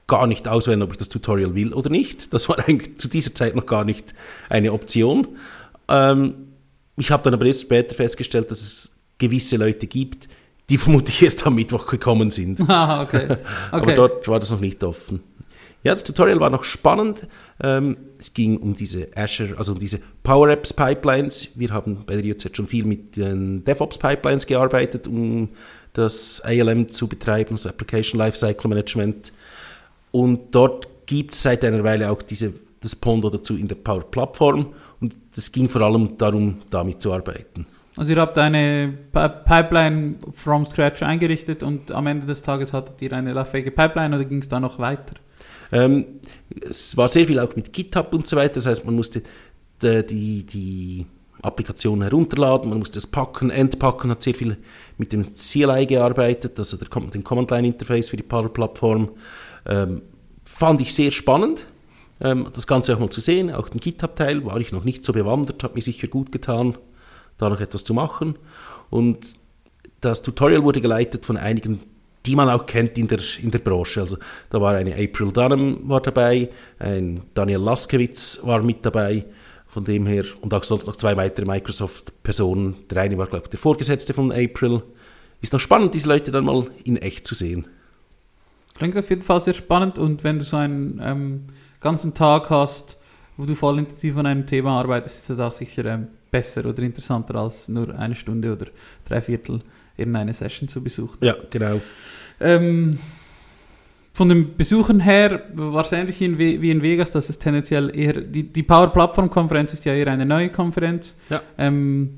gar 0.08 0.26
nicht 0.26 0.48
auswählen, 0.48 0.82
ob 0.82 0.90
ich 0.92 0.96
das 0.96 1.08
Tutorial 1.10 1.54
will 1.54 1.72
oder 1.74 1.90
nicht. 1.90 2.32
Das 2.32 2.48
war 2.48 2.58
eigentlich 2.66 2.98
zu 2.98 3.08
dieser 3.08 3.34
Zeit 3.34 3.54
noch 3.54 3.66
gar 3.66 3.84
nicht 3.84 4.14
eine 4.48 4.72
Option. 4.72 5.28
Ähm, 5.88 6.47
ich 6.98 7.10
habe 7.10 7.22
dann 7.22 7.34
aber 7.34 7.46
erst 7.46 7.62
später 7.62 7.94
festgestellt, 7.94 8.50
dass 8.50 8.60
es 8.60 8.98
gewisse 9.18 9.56
Leute 9.56 9.86
gibt, 9.86 10.28
die 10.68 10.78
vermutlich 10.78 11.22
erst 11.22 11.46
am 11.46 11.54
Mittwoch 11.54 11.86
gekommen 11.86 12.30
sind. 12.30 12.60
Ah, 12.68 13.02
okay. 13.02 13.36
Aber 13.70 13.82
okay. 13.82 13.94
dort 13.94 14.28
war 14.28 14.38
das 14.38 14.50
noch 14.50 14.60
nicht 14.60 14.82
offen. 14.84 15.20
Ja, 15.84 15.92
das 15.94 16.04
Tutorial 16.04 16.40
war 16.40 16.50
noch 16.50 16.64
spannend. 16.64 17.26
Ähm, 17.62 17.96
es 18.18 18.34
ging 18.34 18.56
um 18.56 18.74
diese 18.74 19.08
Azure, 19.14 19.56
also 19.56 19.72
um 19.72 19.78
diese 19.78 20.00
Power 20.22 20.48
Apps 20.48 20.72
Pipelines. 20.72 21.48
Wir 21.54 21.70
haben 21.70 22.04
bei 22.04 22.16
der 22.16 22.24
IOZ 22.24 22.50
schon 22.56 22.66
viel 22.66 22.84
mit 22.84 23.16
den 23.16 23.64
DevOps 23.64 23.96
Pipelines 23.98 24.46
gearbeitet, 24.46 25.06
um 25.06 25.50
das 25.92 26.40
ALM 26.44 26.90
zu 26.90 27.06
betreiben, 27.06 27.52
also 27.52 27.68
Application 27.68 28.18
Lifecycle 28.18 28.68
Management. 28.68 29.32
Und 30.10 30.54
dort 30.54 30.88
gibt 31.06 31.32
es 31.32 31.42
seit 31.42 31.64
einer 31.64 31.84
Weile 31.84 32.10
auch 32.10 32.22
diese, 32.22 32.52
das 32.80 32.94
Pondo 32.96 33.30
dazu 33.30 33.56
in 33.56 33.68
der 33.68 33.76
Power 33.76 34.02
Plattform. 34.02 34.74
Und 35.00 35.14
es 35.36 35.50
ging 35.52 35.68
vor 35.68 35.82
allem 35.82 36.16
darum, 36.18 36.58
damit 36.70 37.02
zu 37.02 37.12
arbeiten. 37.12 37.66
Also 37.96 38.12
ihr 38.12 38.20
habt 38.20 38.38
eine 38.38 38.96
Pi- 39.12 39.28
Pipeline 39.44 40.14
from 40.32 40.64
scratch 40.64 41.02
eingerichtet 41.02 41.64
und 41.64 41.90
am 41.90 42.06
Ende 42.06 42.26
des 42.26 42.42
Tages 42.42 42.72
hattet 42.72 43.02
ihr 43.02 43.12
eine 43.12 43.32
lauffähige 43.32 43.72
Pipeline 43.72 44.14
oder 44.14 44.24
ging 44.24 44.38
es 44.38 44.48
da 44.48 44.60
noch 44.60 44.78
weiter? 44.78 45.14
Ähm, 45.72 46.04
es 46.60 46.96
war 46.96 47.08
sehr 47.08 47.24
viel 47.26 47.40
auch 47.40 47.54
mit 47.56 47.72
GitHub 47.72 48.14
und 48.14 48.26
so 48.26 48.36
weiter. 48.36 48.54
Das 48.54 48.66
heißt, 48.66 48.84
man 48.84 48.94
musste 48.94 49.22
die, 49.82 50.06
die, 50.06 50.46
die 50.46 51.06
Applikation 51.42 52.02
herunterladen, 52.02 52.70
man 52.70 52.78
musste 52.78 52.98
es 52.98 53.06
packen, 53.06 53.50
entpacken, 53.50 54.10
hat 54.10 54.22
sehr 54.22 54.34
viel 54.34 54.56
mit 54.96 55.12
dem 55.12 55.22
CLI 55.22 55.86
gearbeitet, 55.86 56.58
also 56.58 56.76
der, 56.76 56.88
dem 56.88 57.22
Command-Line-Interface 57.22 58.08
für 58.10 58.16
die 58.16 58.22
Power-Plattform. 58.22 59.10
Ähm, 59.66 60.02
fand 60.44 60.80
ich 60.80 60.94
sehr 60.94 61.10
spannend, 61.10 61.66
ähm, 62.20 62.48
das 62.54 62.66
Ganze 62.66 62.94
auch 62.94 62.98
mal 62.98 63.10
zu 63.10 63.20
sehen. 63.20 63.52
Auch 63.52 63.68
den 63.68 63.80
GitHub-Teil 63.80 64.44
war 64.44 64.58
ich 64.58 64.72
noch 64.72 64.84
nicht 64.84 65.04
so 65.04 65.12
bewandert, 65.12 65.62
hat 65.62 65.74
mir 65.74 65.82
sicher 65.82 66.08
gut 66.08 66.32
getan, 66.32 66.76
da 67.38 67.48
noch 67.48 67.60
etwas 67.60 67.84
zu 67.84 67.94
machen. 67.94 68.36
Und 68.90 69.18
das 70.00 70.22
Tutorial 70.22 70.62
wurde 70.64 70.80
geleitet 70.80 71.26
von 71.26 71.36
einigen, 71.36 71.80
die 72.26 72.36
man 72.36 72.48
auch 72.50 72.66
kennt 72.66 72.98
in 72.98 73.08
der, 73.08 73.20
in 73.40 73.50
der 73.50 73.58
Branche. 73.58 74.00
Also 74.00 74.18
da 74.50 74.60
war 74.60 74.74
eine 74.74 74.94
April 74.94 75.32
Dunham 75.32 75.88
war 75.88 76.00
dabei, 76.00 76.50
ein 76.78 77.22
Daniel 77.34 77.60
Laskewitz 77.60 78.40
war 78.42 78.62
mit 78.62 78.84
dabei, 78.84 79.24
von 79.66 79.84
dem 79.84 80.06
her, 80.06 80.24
und 80.40 80.52
auch 80.54 80.64
sonst 80.64 80.86
noch 80.86 80.96
zwei 80.96 81.16
weitere 81.16 81.46
Microsoft-Personen. 81.46 82.76
Der 82.90 83.02
eine 83.02 83.18
war, 83.18 83.26
glaube 83.26 83.44
ich, 83.46 83.50
der 83.50 83.58
Vorgesetzte 83.58 84.14
von 84.14 84.32
April. 84.32 84.82
Ist 85.40 85.52
noch 85.52 85.60
spannend, 85.60 85.94
diese 85.94 86.08
Leute 86.08 86.30
dann 86.30 86.44
mal 86.44 86.66
in 86.84 86.96
echt 86.96 87.26
zu 87.26 87.34
sehen. 87.34 87.66
Klingt 88.74 88.96
auf 88.96 89.10
jeden 89.10 89.22
Fall 89.22 89.40
sehr 89.40 89.54
spannend 89.54 89.98
und 89.98 90.24
wenn 90.24 90.38
du 90.38 90.44
so 90.44 90.56
einen 90.56 91.00
ähm, 91.02 91.44
ganzen 91.80 92.14
Tag 92.14 92.50
hast, 92.50 92.96
wo 93.36 93.44
du 93.44 93.54
voll 93.54 93.78
intensiv 93.78 94.16
an 94.16 94.26
einem 94.26 94.46
Thema 94.46 94.78
arbeitest, 94.78 95.18
ist 95.18 95.30
das 95.30 95.40
auch 95.40 95.52
sicher 95.52 95.84
ähm, 95.84 96.08
besser 96.30 96.66
oder 96.66 96.82
interessanter 96.82 97.36
als 97.36 97.68
nur 97.68 97.96
eine 97.98 98.14
Stunde 98.14 98.52
oder 98.52 98.66
drei 99.06 99.20
Viertel 99.20 99.62
irgendeine 99.96 100.34
Session 100.34 100.68
zu 100.68 100.82
besuchen. 100.82 101.18
Ja, 101.20 101.34
genau. 101.50 101.80
Ähm, 102.40 102.98
von 104.12 104.28
den 104.28 104.56
Besuchen 104.56 105.00
her 105.00 105.42
war 105.54 105.84
es 105.84 105.92
ähnlich 105.92 106.20
in, 106.20 106.38
wie 106.38 106.70
in 106.70 106.82
Vegas, 106.82 107.10
dass 107.12 107.28
es 107.28 107.38
tendenziell 107.38 107.96
eher, 107.96 108.14
die, 108.14 108.42
die 108.42 108.62
Power 108.64 108.92
Plattform 108.92 109.30
Konferenz 109.30 109.72
ist 109.72 109.84
ja 109.84 109.94
eher 109.94 110.08
eine 110.08 110.26
neue 110.26 110.48
Konferenz. 110.48 111.14
Ja. 111.30 111.40
Ähm, 111.56 112.14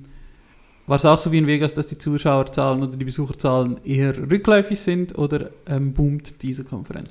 war 0.86 0.96
es 0.96 1.04
auch 1.04 1.20
so 1.20 1.30
wie 1.30 1.38
in 1.38 1.46
Vegas, 1.46 1.74
dass 1.74 1.86
die 1.86 1.98
Zuschauerzahlen 1.98 2.82
oder 2.82 2.96
die 2.96 3.04
Besucherzahlen 3.04 3.84
eher 3.84 4.16
rückläufig 4.16 4.80
sind 4.80 5.16
oder 5.16 5.50
ähm, 5.66 5.92
boomt 5.92 6.42
diese 6.42 6.64
Konferenz? 6.64 7.10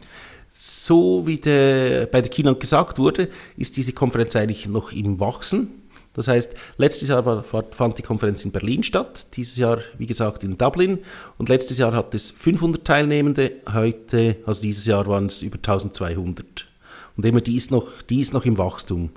So 0.61 1.25
wie 1.25 1.37
der, 1.37 2.05
bei 2.07 2.19
der 2.19 2.29
Keynote 2.29 2.59
gesagt 2.59 2.99
wurde, 2.99 3.29
ist 3.55 3.77
diese 3.77 3.93
Konferenz 3.93 4.35
eigentlich 4.35 4.67
noch 4.67 4.91
im 4.91 5.17
Wachsen. 5.21 5.69
Das 6.11 6.27
heißt, 6.27 6.53
letztes 6.75 7.07
Jahr 7.07 7.25
war, 7.25 7.43
fand 7.43 7.97
die 7.97 8.01
Konferenz 8.01 8.43
in 8.43 8.51
Berlin 8.51 8.83
statt, 8.83 9.27
dieses 9.35 9.55
Jahr, 9.55 9.79
wie 9.97 10.05
gesagt, 10.05 10.43
in 10.43 10.57
Dublin. 10.57 10.99
Und 11.37 11.47
letztes 11.47 11.77
Jahr 11.77 11.93
hat 11.93 12.13
es 12.13 12.31
500 12.31 12.83
Teilnehmende, 12.83 13.53
heute, 13.71 14.35
also 14.45 14.61
dieses 14.61 14.85
Jahr 14.85 15.07
waren 15.07 15.27
es 15.27 15.43
über 15.43 15.55
1200. 15.55 16.67
Und 17.15 17.25
immer 17.25 17.39
die 17.39 17.55
ist 17.55 17.71
noch, 17.71 18.01
die 18.01 18.19
ist 18.19 18.33
noch 18.33 18.43
im 18.43 18.57
Wachstum. 18.57 19.11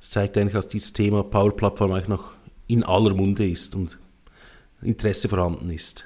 Das 0.00 0.10
zeigt 0.10 0.36
eigentlich, 0.36 0.54
dass 0.54 0.66
dieses 0.66 0.92
Thema 0.92 1.22
Power 1.22 1.54
Plattform 1.54 1.92
eigentlich 1.92 2.08
noch 2.08 2.32
in 2.66 2.82
aller 2.82 3.14
Munde 3.14 3.48
ist 3.48 3.76
und 3.76 3.96
Interesse 4.82 5.28
vorhanden 5.28 5.70
ist. 5.70 6.04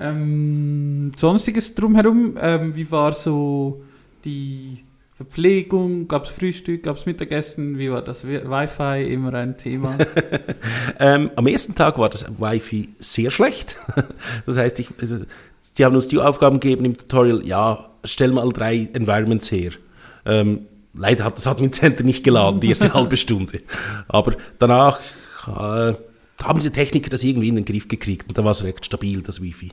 Ähm, 0.00 0.79
sonstiges 1.16 1.74
drumherum, 1.74 2.36
ähm, 2.40 2.74
wie 2.76 2.90
war 2.90 3.12
so 3.12 3.82
die 4.24 4.84
Verpflegung? 5.16 6.08
Gab 6.08 6.24
es 6.24 6.30
Frühstück, 6.30 6.82
gab 6.84 6.96
es 6.96 7.06
Mittagessen? 7.06 7.78
Wie 7.78 7.90
war 7.90 8.02
das 8.02 8.26
Wi- 8.26 8.42
Wi-Fi? 8.48 9.12
Immer 9.12 9.34
ein 9.34 9.56
Thema. 9.56 9.96
Ähm, 11.02 11.30
am 11.36 11.46
ersten 11.46 11.74
Tag 11.74 11.98
war 11.98 12.10
das 12.10 12.26
Wi-Fi 12.38 12.90
sehr 12.98 13.30
schlecht. 13.30 13.78
Das 14.46 14.56
heißt, 14.58 14.78
ich, 14.80 14.88
also, 15.00 15.18
sie 15.62 15.84
haben 15.84 15.94
uns 15.96 16.08
die 16.08 16.18
Aufgaben 16.18 16.60
gegeben 16.60 16.84
im 16.84 16.96
Tutorial, 16.96 17.46
ja, 17.46 17.88
stell 18.04 18.32
mal 18.32 18.48
drei 18.50 18.88
Environments 18.92 19.50
her. 19.50 19.70
Ähm, 20.26 20.66
leider 20.92 21.24
hat 21.24 21.38
das 21.38 21.46
Admin 21.46 21.72
Center 21.72 22.02
nicht 22.02 22.22
geladen, 22.24 22.60
die 22.60 22.68
erste 22.68 22.92
halbe 22.94 23.16
Stunde. 23.16 23.60
Aber 24.08 24.34
danach 24.58 25.00
äh, 25.46 25.94
haben 26.42 26.60
die 26.60 26.70
Techniker 26.70 27.10
das 27.10 27.24
irgendwie 27.24 27.48
in 27.48 27.56
den 27.56 27.64
Griff 27.64 27.88
gekriegt 27.88 28.28
und 28.28 28.38
da 28.38 28.44
war 28.44 28.52
es 28.52 28.64
recht 28.64 28.84
stabil, 28.84 29.22
das 29.22 29.42
Wi-Fi. 29.42 29.72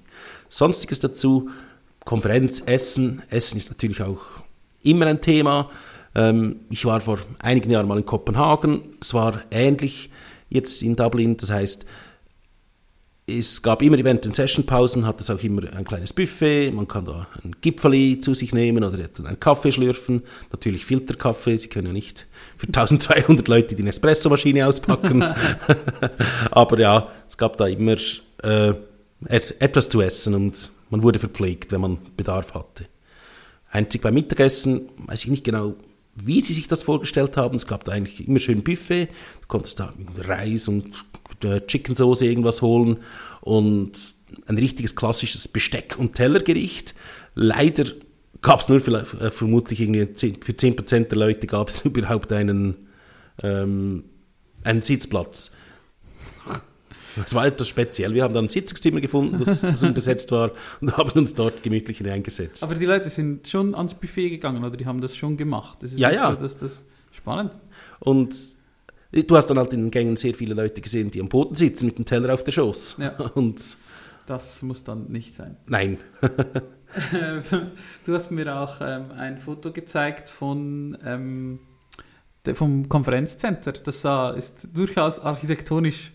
Sonstiges 0.50 1.00
dazu, 1.00 1.50
Konferenz, 2.06 2.62
Essen. 2.66 3.22
Essen 3.30 3.58
ist 3.58 3.70
natürlich 3.70 4.02
auch 4.02 4.22
immer 4.84 5.08
ein 5.08 5.22
Thema. 5.22 5.70
Ähm, 6.16 6.62
ich 6.70 6.86
war 6.86 7.02
vor 7.02 7.20
einigen 7.40 7.70
Jahren 7.70 7.88
mal 7.88 7.98
in 7.98 8.06
Kopenhagen. 8.06 8.82
Es 9.02 9.14
war 9.14 9.42
ähnlich 9.52 10.10
jetzt 10.50 10.82
in 10.82 10.96
Dublin. 10.96 11.38
Das 11.38 11.52
heißt, 11.52 11.86
es 13.30 13.62
gab 13.62 13.82
immer 13.82 13.98
während 14.02 14.24
den 14.24 14.32
Sessionpausen 14.32 15.06
hat 15.06 15.20
es 15.20 15.30
auch 15.30 15.44
immer 15.44 15.62
ein 15.74 15.84
kleines 15.84 16.14
Buffet. 16.14 16.72
Man 16.72 16.88
kann 16.88 17.04
da 17.04 17.28
ein 17.44 17.58
Gipfeli 17.60 18.22
zu 18.22 18.34
sich 18.34 18.54
nehmen 18.54 18.86
oder 18.86 18.98
einen 18.98 19.40
Kaffee 19.40 19.74
schlürfen. 19.74 20.24
Natürlich 20.54 20.86
Filterkaffee. 20.86 21.58
Sie 21.58 21.68
können 21.68 21.88
ja 21.88 21.94
nicht 21.94 22.26
für 22.56 22.68
1200 22.68 23.46
Leute 23.50 23.76
die 23.76 23.84
Nespresso-Maschine 23.84 24.66
auspacken. 24.66 25.22
Aber 26.52 26.80
ja, 26.80 27.12
es 27.28 27.38
gab 27.38 27.58
da 27.58 27.68
immer 27.68 27.98
äh, 28.44 28.74
etwas 29.28 29.90
zu 29.90 30.02
essen 30.02 30.34
und 30.34 30.72
man 30.90 31.04
wurde 31.04 31.20
verpflegt, 31.20 31.74
wenn 31.74 31.82
man 31.82 31.98
Bedarf 32.16 32.54
hatte. 32.54 32.86
Einzig 33.70 34.02
beim 34.02 34.14
Mittagessen 34.14 34.88
weiß 35.06 35.26
ich 35.26 35.30
nicht 35.30 35.44
genau, 35.44 35.76
wie 36.24 36.42
sie 36.42 36.54
sich 36.54 36.68
das 36.68 36.84
vorgestellt 36.84 37.38
haben. 37.38 37.56
Es 37.56 37.68
gab 37.68 37.84
da 37.84 37.92
eigentlich 37.92 38.28
immer 38.28 38.40
schön 38.40 38.64
Buffet. 38.64 39.08
Du 39.42 39.48
konntest 39.48 39.80
da 39.80 39.94
mit 39.98 40.28
Reis 40.28 40.68
und 40.68 41.06
Chicken 41.68 41.96
Soße 41.96 42.26
irgendwas 42.26 42.62
holen 42.62 42.98
und 43.42 43.92
ein 44.48 44.58
richtiges 44.58 44.96
klassisches 44.96 45.48
Besteck- 45.48 45.98
und 45.98 46.16
Tellergericht. 46.16 46.96
Leider 47.36 47.86
gab 48.42 48.60
es 48.60 48.70
nur 48.70 48.80
vielleicht, 48.80 49.14
äh, 49.16 49.30
vermutlich 49.30 49.82
irgendwie 49.82 50.14
10, 50.14 50.42
für 50.42 50.54
10% 50.54 51.12
der 51.12 51.18
Leute 51.18 51.48
gab 51.48 51.70
es 51.70 51.82
überhaupt 51.86 52.32
einen, 52.32 52.88
ähm, 53.42 54.04
einen 54.64 54.82
Sitzplatz. 54.82 55.52
Das 57.24 57.34
war 57.34 57.46
etwas 57.46 57.68
speziell. 57.68 58.14
Wir 58.14 58.24
haben 58.24 58.34
dann 58.34 58.46
ein 58.46 58.50
Sitzungszimmer 58.50 59.02
gefunden, 59.02 59.40
das, 59.40 59.62
das 59.62 59.84
unbesetzt 59.84 60.32
war 60.32 60.52
und 60.82 60.96
haben 60.96 61.12
uns 61.12 61.34
dort 61.34 61.64
gemütlich 61.64 61.98
hineingesetzt. 61.98 62.64
Aber 62.64 62.76
die 62.76 62.86
Leute 62.86 63.10
sind 63.10 63.48
schon 63.48 63.76
ans 63.76 63.94
Buffet 63.94 64.30
gegangen 64.30 64.64
oder 64.64 64.78
die 64.78 64.86
haben 64.86 65.02
das 65.02 65.16
schon 65.16 65.38
gemacht. 65.38 65.78
Das 65.82 65.94
ist 65.94 66.00
ja, 66.00 66.12
ja. 66.12 66.32
So, 66.32 66.36
dass 66.36 66.58
das 66.58 66.84
spannend. 67.12 67.52
Und 68.00 68.36
Du 69.12 69.36
hast 69.36 69.48
dann 69.48 69.58
halt 69.58 69.74
in 69.74 69.84
den 69.84 69.92
Gängen 69.92 70.18
sehr 70.18 70.34
viele 70.34 70.54
Leute 70.54 70.82
gesehen, 70.82 71.12
die 71.12 71.22
am 71.22 71.30
Boden 71.30 71.56
sitzen 71.56 71.86
mit 71.88 71.98
dem 71.98 72.06
Teller 72.06 72.34
auf 72.34 72.44
der 72.44 72.52
Schoß. 72.52 72.98
Ja. 73.00 73.16
Und 73.36 73.62
das 74.26 74.62
muss 74.62 74.84
dann 74.84 75.08
nicht 75.08 75.36
sein. 75.36 75.58
Nein. 75.66 75.98
du 78.06 78.14
hast 78.14 78.32
mir 78.32 78.56
auch 78.56 78.78
ähm, 78.82 79.12
ein 79.18 79.38
Foto 79.38 79.72
gezeigt 79.72 80.30
von, 80.30 80.98
ähm, 81.06 81.60
vom 82.54 82.90
Konferenzcenter. 82.90 83.72
Das 83.72 84.02
sah, 84.02 84.32
ist 84.32 84.68
durchaus 84.74 85.20
architektonisch 85.20 86.12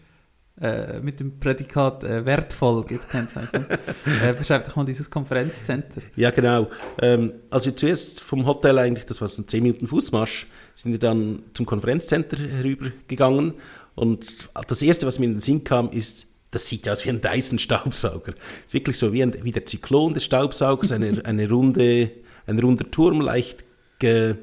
äh, 0.62 1.00
mit 1.00 1.21
dem 1.21 1.40
Prädikat 1.40 2.04
äh, 2.04 2.25
wertvoll 2.25 2.85
gekennzeichnet. 2.85 3.66
äh, 4.23 4.33
beschreib 4.33 4.64
doch 4.64 4.76
mal 4.76 4.85
dieses 4.85 5.11
Konferenzcenter. 5.11 6.02
Ja, 6.16 6.31
genau. 6.31 6.71
Ähm, 7.00 7.33
als 7.50 7.66
wir 7.66 7.75
zuerst 7.75 8.21
vom 8.21 8.47
Hotel 8.47 8.78
eigentlich, 8.78 9.04
das 9.04 9.21
war 9.21 9.28
so 9.28 9.42
ein 9.42 9.49
10 9.49 9.62
Minuten 9.62 9.88
Fußmarsch, 9.88 10.47
sind 10.75 10.92
wir 10.92 10.99
dann 10.99 11.42
zum 11.54 11.66
Konferenzcenter 11.66 12.38
herübergegangen 12.38 13.54
und 13.95 14.49
das 14.69 14.83
Erste, 14.83 15.07
was 15.07 15.19
mir 15.19 15.26
in 15.26 15.35
den 15.35 15.40
Sinn 15.40 15.64
kam, 15.64 15.90
ist, 15.90 16.26
das 16.50 16.69
sieht 16.69 16.87
ja 16.87 16.92
aus 16.92 17.04
wie 17.04 17.11
ein 17.11 17.21
Dyson-Staubsauger. 17.21 18.35
Es 18.35 18.66
ist 18.66 18.75
wirklich 18.75 18.99
so 18.99 19.12
wie, 19.12 19.23
ein, 19.23 19.35
wie 19.42 19.52
der 19.52 19.66
Zyklon 19.66 20.14
des 20.14 20.25
Staubsaugers, 20.25 20.92
eine, 20.92 21.21
eine 21.25 21.49
runde, 21.49 22.11
ein 22.47 22.59
runder 22.59 22.90
Turm, 22.90 23.21
leicht 23.21 23.64
ge, 23.99 24.37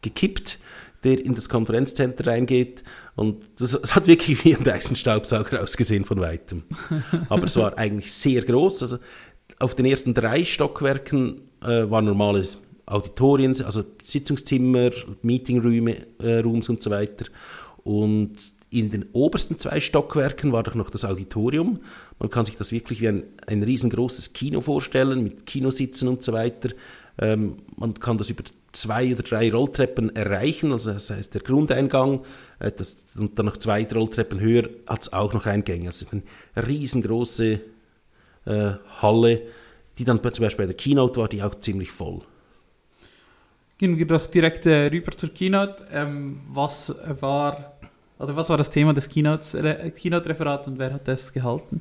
gekippt, 0.00 0.58
der 1.04 1.24
in 1.24 1.34
das 1.34 1.48
Konferenzcenter 1.48 2.26
reingeht. 2.26 2.84
Und 3.14 3.44
das, 3.56 3.72
das 3.72 3.94
hat 3.94 4.06
wirklich 4.06 4.44
wie 4.44 4.56
ein 4.56 4.64
Dyson-Staubsauger 4.64 5.62
ausgesehen 5.62 6.04
von 6.04 6.20
weitem. 6.20 6.62
Aber 7.28 7.44
es 7.44 7.56
war 7.56 7.76
eigentlich 7.76 8.12
sehr 8.12 8.42
groß. 8.42 8.82
Also 8.82 8.98
auf 9.58 9.74
den 9.74 9.86
ersten 9.86 10.14
drei 10.14 10.44
Stockwerken 10.44 11.42
äh, 11.62 11.90
war 11.90 12.02
normales 12.02 12.56
Auditorien, 12.86 13.54
also 13.64 13.84
Sitzungszimmer, 14.02 14.90
Meetingräume 15.22 16.06
äh, 16.20 16.42
und 16.42 16.82
so 16.82 16.90
weiter. 16.90 17.26
Und 17.84 18.36
in 18.70 18.90
den 18.90 19.04
obersten 19.12 19.58
zwei 19.58 19.80
Stockwerken 19.80 20.52
war 20.52 20.62
doch 20.62 20.74
noch 20.74 20.88
das 20.90 21.04
Auditorium. 21.04 21.80
Man 22.18 22.30
kann 22.30 22.46
sich 22.46 22.56
das 22.56 22.72
wirklich 22.72 23.02
wie 23.02 23.08
ein, 23.08 23.24
ein 23.46 23.62
riesengroßes 23.62 24.32
Kino 24.32 24.62
vorstellen, 24.62 25.22
mit 25.22 25.44
Kinositzen 25.44 26.08
und 26.08 26.22
so 26.22 26.32
weiter. 26.32 26.70
Ähm, 27.18 27.56
man 27.76 27.94
kann 27.94 28.16
das 28.16 28.30
über 28.30 28.42
zwei 28.72 29.12
oder 29.12 29.22
drei 29.22 29.50
Rolltreppen 29.52 30.14
erreichen, 30.16 30.72
also 30.72 30.92
das 30.92 31.10
heißt 31.10 31.34
der 31.34 31.42
Grundeingang 31.42 32.24
äh, 32.58 32.72
das, 32.72 32.96
und 33.16 33.38
dann 33.38 33.46
noch 33.46 33.56
zwei 33.58 33.86
Rolltreppen 33.86 34.40
höher 34.40 34.68
hat 34.86 35.02
es 35.02 35.12
auch 35.12 35.32
noch 35.32 35.46
Eingänge. 35.46 35.88
Also 35.88 36.06
eine 36.10 36.22
riesengroße 36.66 37.60
äh, 38.46 38.70
Halle, 39.00 39.42
die 39.98 40.04
dann 40.04 40.22
zum 40.22 40.44
Beispiel 40.44 40.64
bei 40.64 40.66
der 40.66 40.76
Keynote 40.76 41.20
war, 41.20 41.28
die 41.28 41.42
auch 41.42 41.54
ziemlich 41.56 41.90
voll. 41.90 42.22
Gehen 43.78 43.98
wir 43.98 44.06
doch 44.06 44.26
direkt 44.26 44.66
äh, 44.66 44.86
rüber 44.86 45.12
zur 45.12 45.30
Keynote. 45.30 45.86
Ähm, 45.92 46.40
was 46.48 46.94
war 47.20 47.72
oder 48.22 48.36
was 48.36 48.48
war 48.48 48.56
das 48.56 48.70
Thema 48.70 48.94
des 48.94 49.08
Keynote-Referats 49.08 50.68
und 50.68 50.78
wer 50.78 50.92
hat 50.92 51.08
das 51.08 51.32
gehalten? 51.32 51.80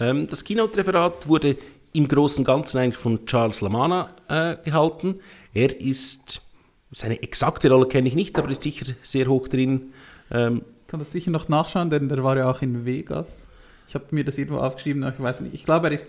Ähm, 0.00 0.26
das 0.26 0.42
Keynote-Referat 0.42 1.28
wurde 1.28 1.58
im 1.94 2.08
Großen 2.08 2.40
und 2.40 2.44
Ganzen 2.44 2.78
eigentlich 2.78 2.96
von 2.96 3.24
Charles 3.24 3.60
Lamana 3.60 4.10
äh, 4.28 4.56
gehalten. 4.62 5.20
Er 5.54 5.80
ist, 5.80 6.42
seine 6.90 7.22
exakte 7.22 7.70
Rolle 7.70 7.86
kenne 7.86 8.08
ich 8.08 8.14
nicht, 8.14 8.36
aber 8.36 8.50
ist 8.50 8.62
sicher 8.62 8.92
sehr 9.02 9.28
hoch 9.28 9.48
drin. 9.48 9.92
Ähm, 10.30 10.62
ich 10.80 10.88
kann 10.88 10.98
das 10.98 11.12
sicher 11.12 11.30
noch 11.30 11.48
nachschauen, 11.48 11.90
denn 11.90 12.08
der 12.08 12.22
war 12.22 12.36
ja 12.36 12.50
auch 12.50 12.62
in 12.62 12.84
Vegas. 12.84 13.46
Ich 13.88 13.94
habe 13.94 14.06
mir 14.10 14.24
das 14.24 14.36
irgendwo 14.38 14.58
aufgeschrieben, 14.58 15.04
aber 15.04 15.14
ich 15.14 15.22
weiß 15.22 15.40
nicht. 15.40 15.54
Ich 15.54 15.64
glaube, 15.64 15.86
er 15.86 15.92
ist 15.92 16.06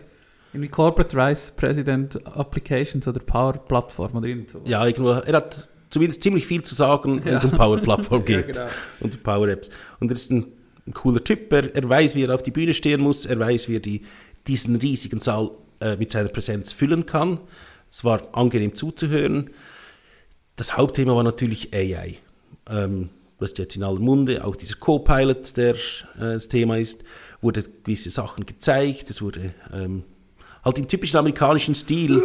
irgendwie 0.53 0.69
Corporate 0.69 1.15
Vice 1.15 1.53
President 1.55 2.25
Applications 2.35 3.07
oder 3.07 3.19
Power 3.19 3.53
Plattform 3.53 4.15
oder 4.15 4.27
irgend 4.27 4.49
so. 4.49 4.61
Ja, 4.65 4.85
irgendwo. 4.87 5.09
Er 5.11 5.33
hat 5.35 5.67
zumindest 5.91 6.23
ziemlich 6.23 6.47
viel 6.47 6.63
zu 6.63 6.73
sagen, 6.73 7.23
wenn 7.23 7.33
ja. 7.33 7.37
es 7.37 7.45
um 7.45 7.51
Power 7.51 7.77
Plattform 7.77 8.25
geht 8.25 8.55
ja, 8.55 8.63
genau. 8.65 8.75
und 9.01 9.21
Power 9.21 9.47
Apps. 9.49 9.69
Und 9.99 10.09
er 10.09 10.15
ist 10.15 10.31
ein, 10.31 10.47
ein 10.87 10.93
cooler 10.95 11.23
Typ. 11.23 11.53
Er, 11.53 11.75
er, 11.75 11.87
weiß, 11.87 12.15
wie 12.15 12.23
er 12.23 12.33
auf 12.33 12.41
die 12.41 12.51
Bühne 12.51 12.73
stehen 12.73 13.01
muss. 13.01 13.27
Er 13.27 13.37
weiß, 13.37 13.69
wie 13.69 13.75
er 13.75 13.81
die, 13.81 14.01
diesen 14.47 14.77
riesigen 14.77 15.19
Saal 15.19 15.51
äh, 15.85 15.97
mit 15.97 16.11
seiner 16.11 16.29
Präsenz 16.29 16.73
füllen 16.73 17.05
kann. 17.05 17.39
Es 17.89 18.03
war 18.03 18.21
angenehm 18.33 18.73
zuzuhören. 18.75 19.51
Das 20.55 20.77
Hauptthema 20.77 21.15
war 21.15 21.23
natürlich 21.23 21.73
AI. 21.73 22.17
Ähm, 22.67 23.09
das 23.39 23.51
ist 23.51 23.57
jetzt 23.59 23.75
in 23.75 23.83
aller 23.83 23.99
Munde, 23.99 24.43
auch 24.43 24.55
dieser 24.55 24.75
Co-Pilot, 24.75 25.57
der 25.57 25.75
äh, 25.75 25.77
das 26.15 26.47
Thema 26.47 26.77
ist, 26.77 27.03
wurde 27.41 27.63
gewisse 27.83 28.09
Sachen 28.09 28.45
gezeigt, 28.45 29.09
es 29.09 29.21
wurde 29.21 29.53
ähm, 29.73 30.03
halt 30.63 30.79
im 30.79 30.87
typischen 30.87 31.17
amerikanischen 31.17 31.75
Stil. 31.75 32.21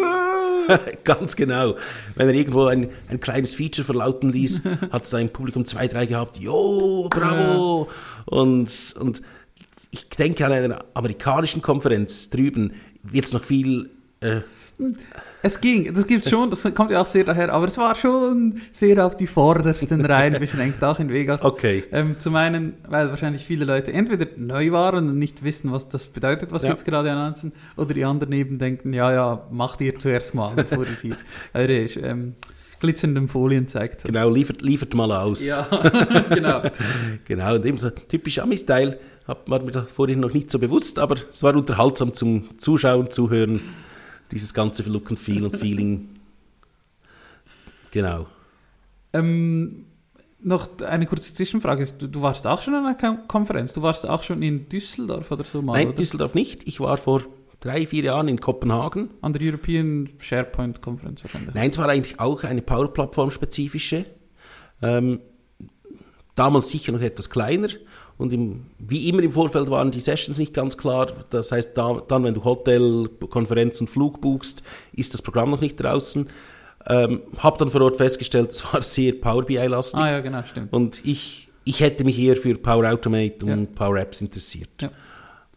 Ganz 1.05 1.37
genau. 1.37 1.76
Wenn 2.14 2.29
er 2.29 2.35
irgendwo 2.35 2.64
ein, 2.64 2.90
ein 3.09 3.21
kleines 3.21 3.57
Feature 3.57 3.85
verlauten 3.85 4.31
ließ, 4.31 4.62
hat 4.93 5.05
es 5.05 5.11
da 5.11 5.19
im 5.19 5.29
Publikum 5.29 5.67
zwei, 5.67 5.88
drei 5.88 6.07
gehabt, 6.07 6.38
jo, 6.38 7.09
bravo. 7.11 7.88
Und, 8.26 8.95
und 8.99 9.21
ich 9.90 10.09
denke, 10.09 10.47
an 10.47 10.52
einer 10.52 10.85
amerikanischen 10.95 11.61
Konferenz 11.61 12.31
drüben 12.31 12.73
wird 13.02 13.25
es 13.25 13.33
noch 13.33 13.45
viel 13.45 13.90
äh, 14.21 14.40
es 15.42 15.61
ging, 15.61 15.92
das 15.95 16.07
gibt 16.07 16.28
schon, 16.28 16.50
das 16.50 16.62
kommt 16.75 16.90
ja 16.90 17.00
auch 17.00 17.07
sehr 17.07 17.25
daher, 17.25 17.52
aber 17.52 17.66
es 17.66 17.78
war 17.78 17.95
schon 17.95 18.61
sehr 18.73 19.04
auf 19.04 19.16
die 19.16 19.26
vordersten 19.26 20.04
Reihen 20.04 20.38
beschränkt, 20.38 20.83
auch 20.85 20.99
in 20.99 21.11
Vegas. 21.11 21.42
Okay. 21.42 21.85
Ähm, 21.92 22.16
zum 22.19 22.37
einen, 22.37 22.75
weil 22.88 23.09
wahrscheinlich 23.09 23.45
viele 23.45 23.64
Leute 23.64 23.92
entweder 23.92 24.26
neu 24.37 24.73
waren 24.73 25.09
und 25.09 25.19
nicht 25.19 25.42
wissen, 25.42 25.73
was 25.73 25.88
das 25.88 26.07
bedeutet, 26.09 26.52
was 26.52 26.62
ja. 26.62 26.71
jetzt 26.71 26.85
gerade 26.85 27.11
announcen, 27.11 27.52
oder 27.76 27.95
die 27.95 28.04
anderen 28.04 28.33
eben 28.33 28.59
denken, 28.59 28.92
ja, 28.92 29.12
ja, 29.12 29.47
macht 29.50 29.80
ihr 29.80 29.99
zuerst 29.99 30.35
mal, 30.35 30.54
bevor 30.54 30.85
ihr 30.85 30.97
hier 31.00 31.16
eure 31.54 31.73
ähm, 31.73 32.35
glitzernden 32.80 33.28
Folien 33.28 33.69
zeigt. 33.69 34.04
Genau, 34.04 34.28
liefert, 34.28 34.61
liefert 34.62 34.95
mal 34.95 35.12
aus. 35.12 35.47
Ja, 35.47 35.66
genau. 36.30 36.62
genau, 37.26 37.54
und 37.54 37.64
eben 37.64 37.78
so 37.78 37.90
typisch 37.90 38.38
Ami-Style, 38.38 38.99
war 39.47 39.63
mir 39.63 39.87
vorhin 39.87 40.21
noch 40.21 40.33
nicht 40.33 40.51
so 40.51 40.59
bewusst, 40.59 40.99
aber 40.99 41.17
es 41.31 41.43
war 41.43 41.55
unterhaltsam 41.55 42.15
zum 42.15 42.59
Zuschauen, 42.59 43.11
Zuhören 43.11 43.61
dieses 44.33 44.55
ganze 44.55 44.83
Look 44.89 45.11
and 45.11 45.19
Feel 45.19 45.45
und 45.45 45.57
Feeling. 45.57 46.09
Genau. 47.91 48.27
Ähm, 49.13 49.87
noch 50.43 50.69
eine 50.81 51.07
kurze 51.07 51.35
Zwischenfrage. 51.35 51.87
Du, 51.99 52.07
du, 52.07 52.23
warst 52.23 52.47
auch 52.47 52.63
schon 52.63 52.75
an 52.75 52.87
einer 52.87 53.17
Konferenz? 53.27 53.73
Du 53.73 53.83
warst 53.83 54.09
auch 54.09 54.23
schon 54.23 54.43
in 54.43 54.69
Düsseldorf 54.69 55.31
oder 55.31 55.45
so 55.45 55.61
mal? 55.63 55.75
Nein, 55.75 55.89
oder? 55.89 55.97
Düsseldorf 55.97 56.35
nicht. 56.35 56.67
Ich 56.67 56.81
war 56.81 56.97
vor 56.97 57.23
drei, 57.61 57.87
vier 57.87 58.05
Jahren 58.05 58.29
in 58.29 58.41
Kopenhagen. 58.41 59.11
An 59.21 59.33
der 59.33 59.43
European 59.43 60.11
SharePoint 60.19 60.81
Conference 60.81 61.23
wahrscheinlich? 61.25 61.55
Nein, 61.55 61.71
es 61.71 61.79
war 61.79 61.89
eigentlich 61.89 62.19
auch 62.21 62.45
eine 62.45 62.63
Power-Plattform-spezifische. 62.63 64.07
Ähm, 64.83 65.21
damals 66.37 66.71
sicher 66.71 66.93
noch 66.93 67.03
etwas 67.03 67.29
kleiner 67.29 67.69
und 68.21 68.35
im, 68.35 68.67
wie 68.79 69.09
immer 69.09 69.23
im 69.23 69.33
Vorfeld 69.33 69.71
waren 69.71 69.91
die 69.91 70.00
Sessions 70.00 70.37
nicht 70.39 70.53
ganz 70.53 70.77
klar. 70.77 71.07
Das 71.31 71.53
heißt, 71.53 71.71
da, 71.75 72.03
dann, 72.07 72.23
wenn 72.23 72.35
du 72.35 72.45
Hotel, 72.45 73.09
Konferenz 73.31 73.81
und 73.81 73.89
Flug 73.89 74.21
buchst, 74.21 74.62
ist 74.93 75.15
das 75.15 75.23
Programm 75.23 75.50
noch 75.50 75.62
nicht 75.62 75.77
draußen. 75.77 76.29
Ähm, 76.87 77.23
habe 77.39 77.59
dann 77.59 77.71
vor 77.71 77.81
Ort 77.81 77.97
festgestellt, 77.97 78.50
es 78.50 78.62
war 78.71 78.83
sehr 78.83 79.15
Power 79.15 79.43
BI-lastig. 79.43 79.99
Ah 79.99 80.11
ja, 80.11 80.21
genau, 80.21 80.43
stimmt. 80.43 80.71
Und 80.71 81.00
ich, 81.03 81.49
ich 81.65 81.81
hätte 81.81 82.05
mich 82.05 82.19
eher 82.19 82.37
für 82.37 82.55
Power 82.57 82.93
Automate 82.93 83.47
und 83.47 83.61
ja. 83.61 83.69
Power 83.75 83.97
Apps 83.97 84.21
interessiert. 84.21 84.69
Ja. 84.83 84.91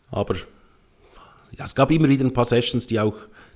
Aber 0.10 0.36
ja, 1.58 1.66
es 1.66 1.76
gab 1.76 1.92
immer 1.92 2.08
wieder 2.08 2.24
ein 2.24 2.32
paar 2.32 2.46
Sessions, 2.46 2.88
die 2.88 2.98
auch 2.98 3.16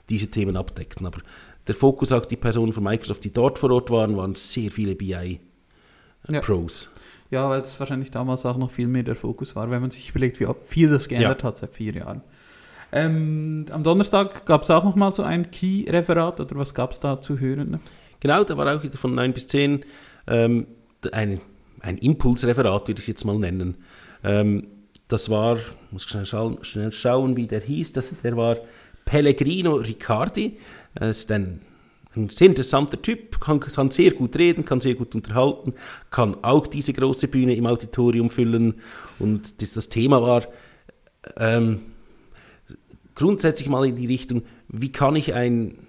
diese 0.10 0.28
Themen 0.28 0.58
abdeckten. 0.58 1.08
Aber 1.08 1.20
der 1.66 1.76
Fokus, 1.76 2.12
auch 2.12 2.26
die 2.26 2.36
Personen 2.36 2.74
von 2.74 2.84
Microsoft, 2.84 3.24
die 3.24 3.32
dort 3.32 3.58
vor 3.58 3.72
Ort 3.72 3.90
waren, 3.90 4.18
waren 4.18 4.36
sehr 4.36 4.70
viele 4.70 4.96
BI-Pros. 4.96 6.84
Ja. 6.84 6.97
Ja, 7.30 7.50
weil 7.50 7.62
es 7.62 7.80
wahrscheinlich 7.80 8.12
damals 8.12 8.46
auch 8.46 8.58
noch 8.58 8.72
viel 8.72 8.88
mehr 8.88 9.04
der 9.04 9.16
Fokus 9.16 9.56
war, 9.56 9.70
wenn 9.70 9.82
man 9.82 9.92
sich 9.92 10.10
überlegt, 10.10 10.40
wie 10.40 10.48
viel 10.66 10.90
das 10.90 11.08
geändert 11.08 11.44
ja. 11.44 11.50
hat 11.50 11.58
seit 11.58 11.74
vier 11.74 11.94
Jahren. 11.94 12.22
Ähm, 12.92 13.66
am 13.70 13.84
Donnerstag 13.84 14.46
gab 14.46 14.64
es 14.64 14.70
auch 14.70 14.86
noch 14.86 14.96
mal 14.96 15.12
so 15.12 15.24
ein 15.24 15.52
Key-Referat 15.52 16.40
oder 16.40 16.56
was 16.56 16.74
gab 16.74 16.94
es 16.94 17.02
da 17.02 17.22
zu 17.22 17.40
hören? 17.40 17.82
Genau, 18.22 18.44
da 18.44 18.58
war 18.58 18.76
auch 18.76 18.84
wieder 18.84 18.98
von 18.98 19.14
9 19.14 19.34
bis 19.34 19.48
10 19.48 19.84
ähm, 20.28 20.68
ein, 21.12 21.42
ein 21.82 21.98
Impulsreferat, 21.98 22.88
würde 22.88 23.00
ich 23.00 23.04
es 23.04 23.08
jetzt 23.08 23.26
mal 23.26 23.38
nennen. 23.38 23.76
Ähm, 24.24 24.68
das 25.10 25.30
war, 25.30 25.58
muss 25.92 26.04
schnell 26.04 26.26
schauen, 26.26 26.60
schnell 26.64 26.92
schauen, 26.92 27.36
wie 27.38 27.48
der 27.48 27.60
hieß, 27.60 27.92
das, 27.94 28.14
der 28.24 28.36
war 28.38 28.58
Pellegrino 29.06 29.76
Riccardi. 29.76 30.58
Er 30.96 31.10
ist 31.10 31.32
ein 31.32 31.62
ein 32.18 32.30
sehr 32.30 32.48
interessanter 32.48 33.02
Typ, 33.02 33.40
kann, 33.40 33.60
kann, 33.60 33.92
sehr 33.92 34.12
gut 34.12 34.38
reden, 34.38 34.66
kann 34.66 34.82
sehr 34.82 34.96
gut 34.96 35.16
unterhalten, 35.16 35.74
kann 36.10 36.38
auch 36.44 36.68
diese 36.68 36.94
große 36.94 37.28
Bühne 37.28 37.56
im 37.56 37.66
Auditorium 37.66 38.30
füllen. 38.30 38.76
Und 39.20 39.62
das, 39.62 39.74
das 39.74 39.90
Thema 39.90 40.22
war 40.22 40.48
ähm, 41.38 41.80
grundsätzlich 43.16 43.70
mal 43.70 43.88
in 43.88 43.96
die 43.96 44.08
Richtung, 44.08 44.44
wie 44.68 44.92
kann 44.92 45.16
ich 45.16 45.34
ein, 45.34 45.80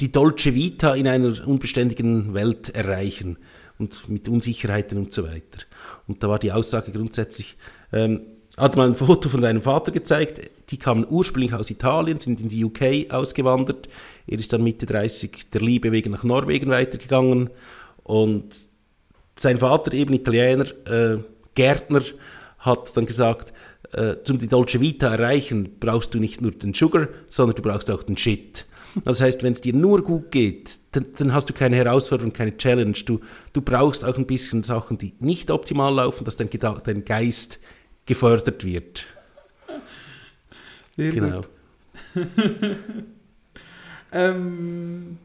die 0.00 0.12
Dolce 0.12 0.54
Vita 0.54 0.94
in 0.94 1.08
einer 1.08 1.46
unbeständigen 1.46 2.34
Welt 2.34 2.70
erreichen 2.70 3.38
und 3.78 4.08
mit 4.08 4.28
Unsicherheiten 4.28 4.98
und 4.98 5.12
so 5.12 5.24
weiter. 5.24 5.64
Und 6.06 6.22
da 6.22 6.28
war 6.28 6.38
die 6.38 6.52
Aussage 6.52 6.92
grundsätzlich, 6.92 7.56
ähm, 7.92 8.22
hat 8.56 8.76
mal 8.76 8.88
ein 8.88 8.94
Foto 8.94 9.28
von 9.28 9.40
seinem 9.40 9.62
Vater 9.62 9.92
gezeigt. 9.92 10.50
Die 10.70 10.78
kamen 10.78 11.06
ursprünglich 11.08 11.52
aus 11.52 11.70
Italien, 11.70 12.20
sind 12.20 12.40
in 12.40 12.48
die 12.48 12.64
UK 12.64 13.12
ausgewandert. 13.12 13.88
Er 14.26 14.38
ist 14.38 14.52
dann 14.52 14.62
Mitte 14.62 14.86
30 14.86 15.50
der 15.52 15.60
Liebe 15.60 15.92
wegen 15.92 16.12
nach 16.12 16.24
Norwegen 16.24 16.70
weitergegangen. 16.70 17.50
Und 18.02 18.54
sein 19.36 19.58
Vater, 19.58 19.92
eben 19.92 20.14
Italiener, 20.14 20.66
äh, 20.86 21.18
Gärtner, 21.54 22.02
hat 22.58 22.96
dann 22.96 23.06
gesagt, 23.06 23.52
äh, 23.92 24.16
zum 24.24 24.38
die 24.38 24.48
Dolce 24.48 24.80
Vita 24.80 25.12
erreichen, 25.14 25.76
brauchst 25.80 26.14
du 26.14 26.18
nicht 26.18 26.40
nur 26.40 26.52
den 26.52 26.74
Sugar, 26.74 27.08
sondern 27.28 27.56
du 27.56 27.62
brauchst 27.62 27.90
auch 27.90 28.02
den 28.02 28.16
Shit. 28.16 28.64
Das 29.04 29.20
heißt, 29.20 29.42
wenn 29.42 29.52
es 29.52 29.60
dir 29.60 29.74
nur 29.74 30.02
gut 30.02 30.30
geht, 30.30 30.78
dann, 30.92 31.06
dann, 31.18 31.34
hast 31.34 31.50
du 31.50 31.52
keine 31.52 31.76
Herausforderung, 31.76 32.32
keine 32.32 32.56
Challenge. 32.56 32.96
Du, 33.04 33.20
du 33.52 33.60
brauchst 33.60 34.04
auch 34.04 34.16
ein 34.16 34.26
bisschen 34.26 34.62
Sachen, 34.62 34.98
die 34.98 35.14
nicht 35.18 35.50
optimal 35.50 35.94
laufen, 35.94 36.24
dass 36.24 36.36
dein, 36.36 36.48
dein 36.50 37.04
Geist 37.04 37.58
gefördert 38.06 38.64
wird. 38.64 39.06
Sehr 40.96 41.10
genau. 41.10 41.40
ähm, 44.12 45.18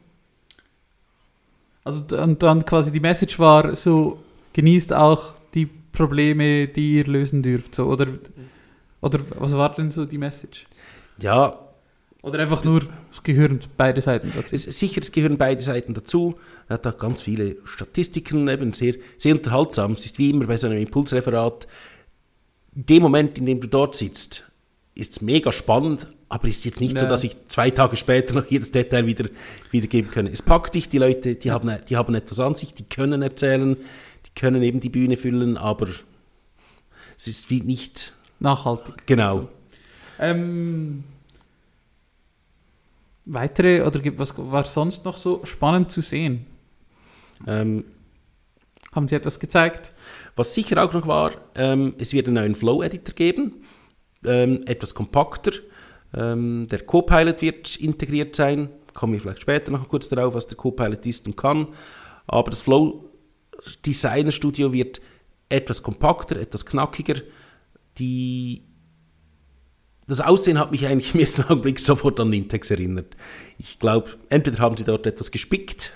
also 1.84 2.00
dann, 2.00 2.38
dann 2.38 2.64
quasi 2.64 2.90
die 2.90 3.00
Message 3.00 3.38
war 3.38 3.76
so, 3.76 4.22
genießt 4.52 4.92
auch 4.92 5.34
die 5.54 5.66
Probleme, 5.66 6.68
die 6.68 6.96
ihr 6.96 7.04
lösen 7.04 7.42
dürft. 7.42 7.74
So, 7.74 7.86
oder, 7.86 8.06
oder 9.00 9.20
was 9.38 9.52
war 9.54 9.74
denn 9.74 9.90
so 9.90 10.04
die 10.04 10.18
Message? 10.18 10.64
Ja. 11.18 11.58
Oder 12.22 12.40
einfach 12.40 12.64
nur, 12.64 12.82
es 13.10 13.22
gehören 13.22 13.60
beide 13.78 14.02
Seiten 14.02 14.30
dazu. 14.36 14.54
Es, 14.54 14.64
sicher, 14.64 15.00
es 15.00 15.10
gehören 15.10 15.38
beide 15.38 15.62
Seiten 15.62 15.94
dazu. 15.94 16.34
Er 16.68 16.74
hat 16.74 16.86
auch 16.86 16.98
ganz 16.98 17.22
viele 17.22 17.56
Statistiken, 17.64 18.46
eben 18.48 18.74
sehr, 18.74 18.96
sehr 19.16 19.34
unterhaltsam. 19.34 19.92
Es 19.92 20.04
ist 20.04 20.18
wie 20.18 20.30
immer 20.30 20.46
bei 20.46 20.58
so 20.58 20.66
einem 20.66 20.78
Impulsreferat, 20.78 21.66
dem 22.84 23.02
Moment, 23.02 23.38
in 23.38 23.46
dem 23.46 23.60
du 23.60 23.66
dort 23.66 23.94
sitzt, 23.94 24.50
ist 24.94 25.12
es 25.12 25.20
mega 25.20 25.52
spannend, 25.52 26.06
aber 26.28 26.48
es 26.48 26.58
ist 26.58 26.64
jetzt 26.64 26.80
nicht 26.80 26.94
ja. 26.94 27.00
so, 27.00 27.06
dass 27.06 27.24
ich 27.24 27.34
zwei 27.48 27.70
Tage 27.70 27.96
später 27.96 28.34
noch 28.40 28.50
jedes 28.50 28.70
Detail 28.70 29.06
wieder 29.06 29.28
wiedergeben 29.70 30.10
kann. 30.10 30.26
Es 30.26 30.42
packt 30.42 30.74
dich, 30.74 30.88
die 30.88 30.98
Leute, 30.98 31.34
die 31.34 31.50
haben, 31.50 31.78
die 31.88 31.96
haben 31.96 32.14
etwas 32.14 32.40
an 32.40 32.54
sich, 32.54 32.74
die 32.74 32.84
können 32.84 33.22
erzählen, 33.22 33.76
die 34.26 34.40
können 34.40 34.62
eben 34.62 34.80
die 34.80 34.88
Bühne 34.88 35.16
füllen, 35.16 35.56
aber 35.56 35.88
es 37.16 37.26
ist 37.26 37.50
wie 37.50 37.60
nicht 37.60 38.12
nachhaltig. 38.38 39.06
Genau. 39.06 39.36
Also, 39.36 39.48
ähm, 40.18 41.04
weitere 43.24 43.82
oder 43.82 44.00
was 44.16 44.36
war 44.36 44.64
sonst 44.64 45.04
noch 45.04 45.16
so 45.16 45.44
spannend 45.44 45.90
zu 45.90 46.00
sehen? 46.00 46.46
Ähm, 47.46 47.84
haben 48.92 49.08
Sie 49.08 49.14
etwas 49.14 49.38
gezeigt? 49.38 49.92
Was 50.36 50.54
sicher 50.54 50.82
auch 50.82 50.92
noch 50.92 51.06
war, 51.06 51.32
ähm, 51.54 51.94
es 51.98 52.12
wird 52.12 52.26
einen 52.26 52.34
neuen 52.34 52.54
Flow-Editor 52.54 53.14
geben, 53.14 53.64
ähm, 54.24 54.62
etwas 54.66 54.94
kompakter. 54.94 55.52
Ähm, 56.14 56.66
der 56.70 56.80
Copilot 56.80 57.40
wird 57.42 57.76
integriert 57.76 58.34
sein. 58.34 58.70
Kommen 58.94 59.12
wir 59.12 59.20
vielleicht 59.20 59.42
später 59.42 59.70
noch 59.70 59.88
kurz 59.88 60.08
darauf, 60.08 60.34
was 60.34 60.46
der 60.46 60.56
Copilot 60.56 61.06
ist 61.06 61.26
und 61.26 61.36
kann. 61.36 61.68
Aber 62.26 62.50
das 62.50 62.62
Flow 62.62 63.10
Designer 63.86 64.32
Studio 64.32 64.72
wird 64.72 65.00
etwas 65.48 65.82
kompakter, 65.82 66.36
etwas 66.36 66.66
knackiger. 66.66 67.20
Die 67.98 68.64
das 70.06 70.20
Aussehen 70.20 70.58
hat 70.58 70.72
mich 70.72 70.86
eigentlich 70.86 71.14
im 71.14 71.20
ersten 71.20 71.42
Augenblick 71.48 71.78
sofort 71.78 72.18
an 72.18 72.30
Nintex 72.30 72.70
erinnert. 72.72 73.16
Ich 73.58 73.78
glaube, 73.78 74.10
entweder 74.28 74.58
haben 74.58 74.76
sie 74.76 74.82
dort 74.82 75.06
etwas 75.06 75.30
gespickt 75.30 75.92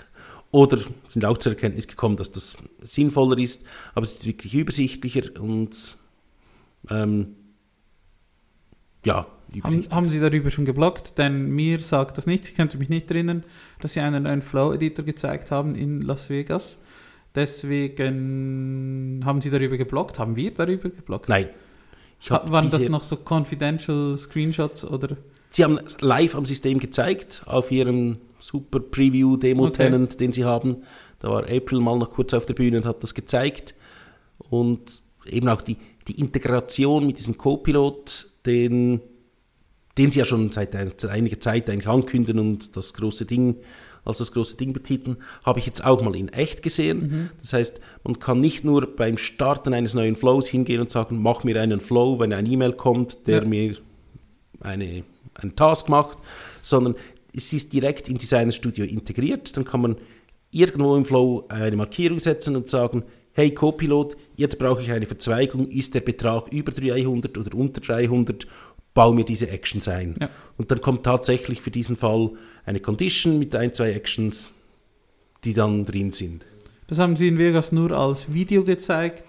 oder 0.55 0.79
sind 1.09 1.25
auch 1.25 1.37
zur 1.37 1.51
Erkenntnis 1.51 1.85
gekommen, 1.85 2.15
dass 2.15 2.31
das 2.31 2.55
sinnvoller 2.81 3.37
ist, 3.37 3.65
aber 3.93 4.05
es 4.05 4.13
ist 4.13 4.25
wirklich 4.25 4.53
übersichtlicher 4.53 5.37
und 5.37 5.97
ähm, 6.89 7.35
ja. 9.03 9.27
Haben, 9.63 9.85
haben, 9.91 10.09
Sie 10.09 10.21
darüber 10.21 10.49
schon 10.51 10.63
geblockt? 10.63 11.17
Denn 11.17 11.49
mir 11.49 11.79
sagt 11.79 12.17
das 12.17 12.25
nichts. 12.25 12.47
Ich 12.49 12.55
könnte 12.55 12.77
mich 12.77 12.87
nicht 12.87 13.11
erinnern, 13.11 13.43
dass 13.81 13.93
Sie 13.93 13.99
einen 13.99 14.23
neuen 14.23 14.41
Flow-Editor 14.41 15.03
gezeigt 15.03 15.51
haben 15.51 15.75
in 15.75 16.01
Las 16.01 16.29
Vegas. 16.29 16.77
Deswegen 17.35 19.23
haben 19.25 19.41
Sie 19.41 19.49
darüber 19.49 19.75
geblockt? 19.75 20.19
Haben 20.19 20.37
wir 20.37 20.53
darüber 20.53 20.89
geblockt? 20.89 21.27
Nein. 21.27 21.49
Waren 22.29 22.71
das 22.71 22.87
noch 22.87 23.03
so 23.03 23.17
confidential 23.17 24.17
Screenshots 24.17 24.85
oder? 24.85 25.17
Sie 25.49 25.65
haben 25.65 25.79
live 25.99 26.33
am 26.33 26.45
System 26.45 26.79
gezeigt, 26.79 27.43
auf 27.45 27.71
Ihrem 27.71 28.19
super 28.45 28.79
Preview-Demo-Tenant, 28.79 30.13
okay. 30.13 30.17
den 30.17 30.33
Sie 30.33 30.43
haben. 30.43 30.83
Da 31.19 31.29
war 31.29 31.43
April 31.43 31.79
mal 31.79 31.97
noch 31.97 32.11
kurz 32.11 32.33
auf 32.33 32.45
der 32.45 32.53
Bühne 32.53 32.77
und 32.77 32.85
hat 32.85 33.03
das 33.03 33.13
gezeigt. 33.13 33.75
Und 34.37 35.01
eben 35.25 35.49
auch 35.49 35.61
die, 35.61 35.77
die 36.07 36.19
Integration 36.19 37.07
mit 37.07 37.17
diesem 37.17 37.37
Copilot, 37.37 38.27
den, 38.45 39.01
den 39.97 40.11
Sie 40.11 40.19
ja 40.19 40.25
schon 40.25 40.51
seit, 40.51 40.73
seit 40.73 41.05
einiger 41.05 41.39
Zeit 41.39 41.69
eigentlich 41.69 41.87
ankündigen 41.87 42.39
und 42.39 42.75
das 42.75 42.93
große 42.93 43.25
Ding 43.25 43.57
als 44.05 44.19
das 44.19 44.31
große 44.31 44.55
Ding 44.55 44.71
betiteln, 44.71 45.17
habe 45.43 45.59
ich 45.59 45.65
jetzt 45.65 45.83
auch 45.83 46.01
mal 46.03 46.15
in 46.15 46.29
echt 46.29 46.61
gesehen. 46.61 46.99
Mhm. 46.99 47.29
Das 47.41 47.53
heißt, 47.53 47.81
man 48.03 48.19
kann 48.19 48.39
nicht 48.39 48.63
nur 48.63 48.95
beim 48.95 49.17
Starten 49.17 49.73
eines 49.73 49.95
neuen 49.95 50.15
Flows 50.15 50.47
hingehen 50.47 50.79
und 50.79 50.91
sagen, 50.91 51.21
mach 51.21 51.43
mir 51.43 51.59
einen 51.59 51.81
Flow, 51.81 52.19
wenn 52.19 52.31
ein 52.31 52.45
E-Mail 52.45 52.73
kommt, 52.73 53.25
der 53.25 53.41
ja. 53.41 53.47
mir 53.47 53.77
eine, 54.59 55.03
einen 55.33 55.55
Task 55.55 55.89
macht, 55.89 56.19
sondern 56.61 56.95
es 57.35 57.51
ist 57.53 57.73
direkt 57.73 58.09
im 58.09 58.17
Designer 58.17 58.51
Studio 58.51 58.85
integriert. 58.85 59.55
Dann 59.57 59.65
kann 59.65 59.81
man 59.81 59.95
irgendwo 60.51 60.95
im 60.95 61.05
Flow 61.05 61.45
eine 61.49 61.75
Markierung 61.75 62.19
setzen 62.19 62.55
und 62.55 62.69
sagen, 62.69 63.03
hey 63.33 63.53
Copilot, 63.53 64.15
jetzt 64.35 64.57
brauche 64.57 64.81
ich 64.81 64.91
eine 64.91 65.05
Verzweigung, 65.05 65.69
ist 65.69 65.93
der 65.93 65.99
Betrag 65.99 66.51
über 66.51 66.71
300 66.71 67.37
oder 67.37 67.53
unter 67.55 67.81
300, 67.81 68.47
bau 68.93 69.11
mir 69.11 69.25
diese 69.25 69.49
Actions 69.49 69.87
ein. 69.87 70.15
Ja. 70.19 70.29
Und 70.57 70.71
dann 70.71 70.79
kommt 70.79 71.03
tatsächlich 71.03 71.61
für 71.61 71.71
diesen 71.71 71.97
Fall 71.97 72.31
eine 72.65 72.79
Condition 72.79 73.37
mit 73.37 73.53
ein, 73.55 73.73
zwei 73.73 73.91
Actions, 73.91 74.53
die 75.43 75.53
dann 75.53 75.85
drin 75.85 76.11
sind. 76.11 76.45
Das 76.87 76.99
haben 76.99 77.17
Sie 77.17 77.27
in 77.27 77.37
Vegas 77.37 77.71
nur 77.71 77.91
als 77.91 78.33
Video 78.33 78.63
gezeigt. 78.63 79.25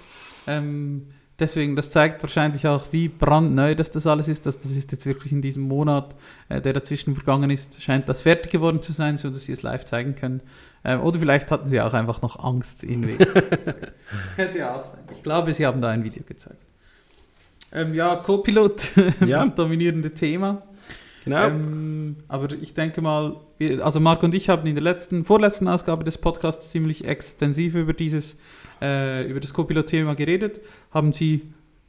Ähm, 0.46 1.08
Deswegen, 1.38 1.76
das 1.76 1.90
zeigt 1.90 2.22
wahrscheinlich 2.22 2.66
auch, 2.66 2.86
wie 2.92 3.08
brandneu 3.08 3.74
das, 3.74 3.90
das 3.90 4.06
alles 4.06 4.26
ist. 4.26 4.46
Das, 4.46 4.58
das 4.58 4.72
ist 4.72 4.90
jetzt 4.90 5.04
wirklich 5.04 5.32
in 5.32 5.42
diesem 5.42 5.64
Monat, 5.64 6.16
äh, 6.48 6.62
der 6.62 6.72
dazwischen 6.72 7.14
vergangen 7.14 7.50
ist, 7.50 7.82
scheint 7.82 8.08
das 8.08 8.22
fertig 8.22 8.50
geworden 8.50 8.80
zu 8.80 8.92
sein, 8.92 9.18
sodass 9.18 9.44
sie 9.44 9.52
es 9.52 9.62
live 9.62 9.84
zeigen 9.84 10.14
können. 10.14 10.40
Ähm, 10.82 11.02
oder 11.02 11.18
vielleicht 11.18 11.50
hatten 11.50 11.68
sie 11.68 11.80
auch 11.80 11.92
einfach 11.92 12.22
noch 12.22 12.42
Angst 12.42 12.82
in 12.82 13.06
Weg. 13.06 13.18
das 13.18 14.36
könnte 14.36 14.58
ja 14.58 14.76
auch 14.76 14.84
sein. 14.84 15.04
Ich 15.12 15.22
glaube, 15.22 15.52
sie 15.52 15.66
haben 15.66 15.82
da 15.82 15.90
ein 15.90 16.04
Video 16.04 16.22
gezeigt. 16.22 16.62
Ähm, 17.72 17.92
ja, 17.92 18.16
Copilot, 18.16 18.96
ja. 19.26 19.44
das 19.44 19.54
dominierende 19.54 20.12
Thema. 20.12 20.62
Genau. 21.24 21.48
Ähm, 21.48 21.95
aber 22.28 22.52
ich 22.52 22.74
denke 22.74 23.00
mal, 23.00 23.40
wir, 23.58 23.84
also 23.84 24.00
Marc 24.00 24.22
und 24.22 24.34
ich 24.34 24.48
haben 24.48 24.66
in 24.66 24.74
der 24.74 24.84
letzten, 24.84 25.24
vorletzten 25.24 25.68
Ausgabe 25.68 26.04
des 26.04 26.18
Podcasts 26.18 26.70
ziemlich 26.70 27.04
extensiv 27.04 27.74
über 27.74 27.92
dieses 27.92 28.38
äh, 28.80 29.28
über 29.28 29.40
das 29.40 29.54
Copilot-Thema 29.54 30.14
geredet. 30.14 30.60
Haben 30.90 31.12
Sie 31.12 31.42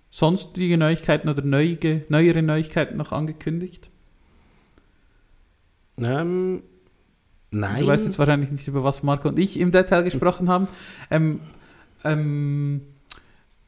sonstige 0.10 0.78
Neuigkeiten 0.78 1.30
oder 1.30 1.44
neue, 1.44 2.04
neuere 2.10 2.42
Neuigkeiten 2.42 2.98
noch 2.98 3.12
angekündigt? 3.12 3.90
Ähm, 5.98 6.64
nein. 7.52 7.82
Du 7.82 7.88
weißt 7.88 8.06
jetzt 8.06 8.20
wahrscheinlich 8.20 8.52
nicht, 8.52 8.68
über 8.68 8.84
was 8.84 9.04
Marco 9.04 9.28
und 9.28 9.40
ich 9.40 9.60
im 9.60 9.72
Detail 9.72 10.04
gesprochen 10.04 10.50
haben. 10.50 10.68
Ähm, 11.10 11.42
ähm, 12.04 12.82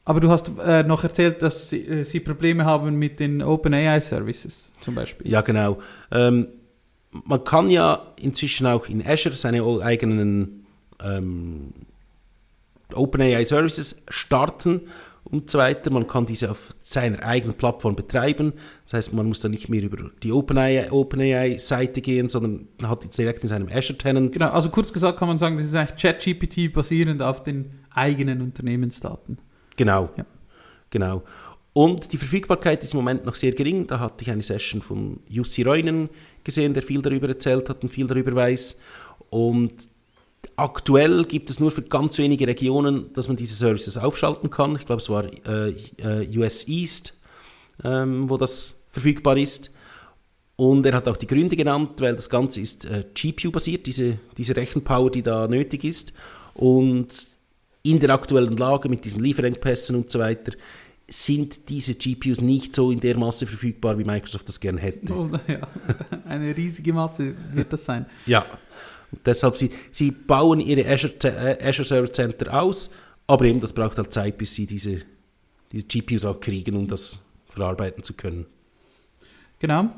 aber 0.09 0.21
du 0.21 0.31
hast 0.31 0.51
äh, 0.57 0.81
noch 0.81 1.03
erzählt, 1.03 1.43
dass 1.43 1.69
sie, 1.69 1.85
äh, 1.85 2.03
sie, 2.03 2.19
Probleme 2.19 2.65
haben 2.65 2.95
mit 2.95 3.19
den 3.19 3.43
OpenAI-Services 3.43 4.71
zum 4.81 4.95
Beispiel. 4.95 5.29
Ja, 5.31 5.41
genau. 5.41 5.77
Ähm, 6.11 6.47
man 7.11 7.43
kann 7.43 7.69
ja 7.69 8.07
inzwischen 8.15 8.65
auch 8.65 8.89
in 8.89 9.05
Azure 9.05 9.35
seine 9.35 9.63
eigenen 9.83 10.65
ähm, 10.99 11.75
OpenAI 12.91 13.45
Services 13.45 14.03
starten 14.07 14.81
und 15.25 15.51
so 15.51 15.59
weiter. 15.59 15.91
Man 15.91 16.07
kann 16.07 16.25
diese 16.25 16.49
auf 16.49 16.69
seiner 16.81 17.21
eigenen 17.21 17.55
Plattform 17.55 17.95
betreiben. 17.95 18.53
Das 18.85 18.93
heißt, 18.93 19.13
man 19.13 19.27
muss 19.27 19.41
dann 19.41 19.51
nicht 19.51 19.69
mehr 19.69 19.83
über 19.83 20.09
die 20.23 20.31
OpenAI-Seite 20.31 20.91
OpenAI 20.91 22.01
gehen, 22.01 22.29
sondern 22.29 22.67
man 22.81 22.89
hat 22.89 23.05
es 23.05 23.15
direkt 23.15 23.43
in 23.43 23.49
seinem 23.49 23.69
Azure-Tenant. 23.71 24.31
Genau, 24.33 24.49
also 24.49 24.69
kurz 24.71 24.91
gesagt 24.91 25.19
kann 25.19 25.27
man 25.27 25.37
sagen, 25.37 25.57
das 25.57 25.67
ist 25.67 25.75
eigentlich 25.75 26.01
ChatGPT 26.01 26.73
basierend 26.73 27.21
auf 27.21 27.43
den 27.43 27.73
eigenen 27.91 28.41
Unternehmensdaten. 28.41 29.37
Genau, 29.79 30.09
ja. 30.17 30.25
genau. 30.89 31.23
Und 31.71 32.11
die 32.11 32.17
Verfügbarkeit 32.17 32.83
ist 32.83 32.93
im 32.93 32.97
Moment 32.97 33.25
noch 33.25 33.35
sehr 33.35 33.53
gering. 33.53 33.87
Da 33.87 33.97
hatte 34.01 34.23
ich 34.23 34.29
eine 34.29 34.43
Session 34.43 34.81
von 34.81 35.21
Jussi 35.29 35.61
Reunen 35.61 36.09
gesehen, 36.43 36.73
der 36.73 36.83
viel 36.83 37.01
darüber 37.01 37.29
erzählt 37.29 37.69
hat 37.69 37.81
und 37.81 37.87
viel 37.87 38.05
darüber 38.05 38.35
weiß. 38.35 38.77
Und 39.29 39.71
aktuell 40.57 41.23
gibt 41.23 41.49
es 41.49 41.61
nur 41.61 41.71
für 41.71 41.81
ganz 41.81 42.17
wenige 42.17 42.45
Regionen, 42.45 43.13
dass 43.13 43.29
man 43.29 43.37
diese 43.37 43.55
Services 43.55 43.97
aufschalten 43.97 44.49
kann. 44.49 44.75
Ich 44.75 44.85
glaube, 44.85 45.01
es 45.01 45.09
war 45.09 45.23
äh, 45.47 45.69
äh 45.97 46.37
US 46.37 46.67
East, 46.67 47.13
ähm, 47.81 48.29
wo 48.29 48.35
das 48.35 48.81
verfügbar 48.89 49.37
ist. 49.37 49.71
Und 50.57 50.85
er 50.85 50.93
hat 50.93 51.07
auch 51.07 51.15
die 51.15 51.27
Gründe 51.27 51.55
genannt, 51.55 52.01
weil 52.01 52.17
das 52.17 52.29
Ganze 52.29 52.59
ist 52.59 52.83
äh, 52.83 53.05
GPU-basiert, 53.13 53.85
diese, 53.85 54.19
diese 54.37 54.57
Rechenpower, 54.57 55.09
die 55.09 55.21
da 55.21 55.47
nötig 55.47 55.85
ist. 55.85 56.11
Und 56.53 57.28
in 57.83 57.99
der 57.99 58.09
aktuellen 58.11 58.57
Lage 58.57 58.89
mit 58.89 59.05
diesen 59.05 59.23
Lieferengpässen 59.23 59.95
und 59.95 60.11
so 60.11 60.19
weiter 60.19 60.53
sind 61.07 61.69
diese 61.69 61.95
GPUs 61.95 62.41
nicht 62.41 62.75
so 62.75 62.91
in 62.91 62.99
der 62.99 63.17
Masse 63.17 63.47
verfügbar, 63.47 63.97
wie 63.97 64.03
Microsoft 64.03 64.47
das 64.47 64.59
gern 64.59 64.77
hätte. 64.77 65.11
Oh, 65.11 65.29
ja. 65.47 65.67
Eine 66.25 66.55
riesige 66.55 66.93
Masse 66.93 67.33
wird 67.53 67.73
das 67.73 67.85
sein. 67.85 68.05
Ja. 68.25 68.45
Und 69.11 69.25
deshalb, 69.25 69.57
sie, 69.57 69.71
sie 69.91 70.11
bauen 70.11 70.59
ihre 70.59 70.87
Azure, 70.87 71.13
äh, 71.23 71.67
Azure 71.67 71.87
Server 71.87 72.13
Center 72.13 72.61
aus, 72.61 72.91
aber 73.25 73.45
eben, 73.45 73.59
das 73.59 73.73
braucht 73.73 73.97
halt 73.97 74.13
Zeit, 74.13 74.37
bis 74.37 74.53
sie 74.53 74.67
diese, 74.67 75.01
diese 75.71 75.85
GPUs 75.85 76.25
auch 76.25 76.39
kriegen, 76.39 76.75
um 76.75 76.87
das 76.87 77.19
verarbeiten 77.47 78.03
zu 78.03 78.13
können. 78.13 78.45
Genau. 79.57 79.89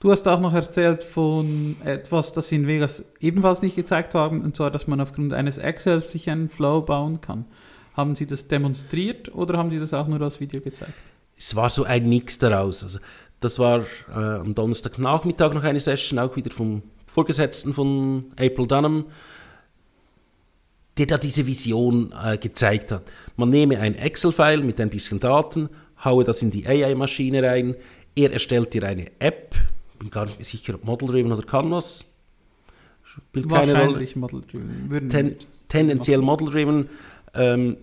Du 0.00 0.10
hast 0.10 0.26
auch 0.26 0.40
noch 0.40 0.54
erzählt 0.54 1.04
von 1.04 1.76
etwas, 1.84 2.32
das 2.32 2.48
sie 2.48 2.56
in 2.56 2.66
Vegas 2.66 3.04
ebenfalls 3.20 3.60
nicht 3.60 3.76
gezeigt 3.76 4.14
haben, 4.14 4.40
und 4.40 4.56
zwar, 4.56 4.70
dass 4.70 4.86
man 4.86 4.98
aufgrund 4.98 5.34
eines 5.34 5.58
Excel 5.58 6.00
sich 6.00 6.30
einen 6.30 6.48
Flow 6.48 6.80
bauen 6.80 7.20
kann. 7.20 7.44
Haben 7.94 8.16
Sie 8.16 8.26
das 8.26 8.48
demonstriert 8.48 9.34
oder 9.34 9.58
haben 9.58 9.70
Sie 9.70 9.78
das 9.78 9.92
auch 9.92 10.08
nur 10.08 10.18
als 10.22 10.40
Video 10.40 10.62
gezeigt? 10.62 10.94
Es 11.36 11.54
war 11.54 11.68
so 11.68 11.84
ein 11.84 12.08
Mix 12.08 12.38
daraus. 12.38 12.82
Also 12.82 12.98
das 13.40 13.58
war 13.58 13.80
äh, 14.08 14.14
am 14.14 14.54
Donnerstagnachmittag 14.54 15.52
noch 15.52 15.64
eine 15.64 15.80
Session, 15.80 16.18
auch 16.18 16.34
wieder 16.34 16.50
vom 16.50 16.82
Vorgesetzten 17.06 17.74
von 17.74 18.32
April 18.38 18.68
Dunham, 18.68 19.04
der 20.96 21.06
da 21.06 21.18
diese 21.18 21.46
Vision 21.46 22.14
äh, 22.24 22.38
gezeigt 22.38 22.90
hat. 22.90 23.02
Man 23.36 23.50
nehme 23.50 23.78
ein 23.78 23.96
Excel-File 23.96 24.62
mit 24.62 24.80
ein 24.80 24.88
bisschen 24.88 25.20
Daten, 25.20 25.68
haue 26.02 26.24
das 26.24 26.40
in 26.40 26.50
die 26.50 26.66
AI-Maschine 26.66 27.42
rein, 27.42 27.76
er 28.16 28.32
erstellt 28.32 28.72
dir 28.72 28.84
eine 28.84 29.10
App, 29.18 29.54
bin 30.00 30.10
gar 30.10 30.26
nicht 30.26 30.44
sicher, 30.44 30.74
ob 30.74 30.84
Model-Driven 30.84 31.30
oder 31.30 31.42
Canvas, 31.42 32.04
spielt 33.04 33.48
keine 33.48 33.84
Rolle. 33.84 34.08
Model-Driven. 34.16 35.08
Ten, 35.10 35.36
tendenziell 35.68 36.20
Model-Driven, 36.22 36.88
ähm, 37.34 37.76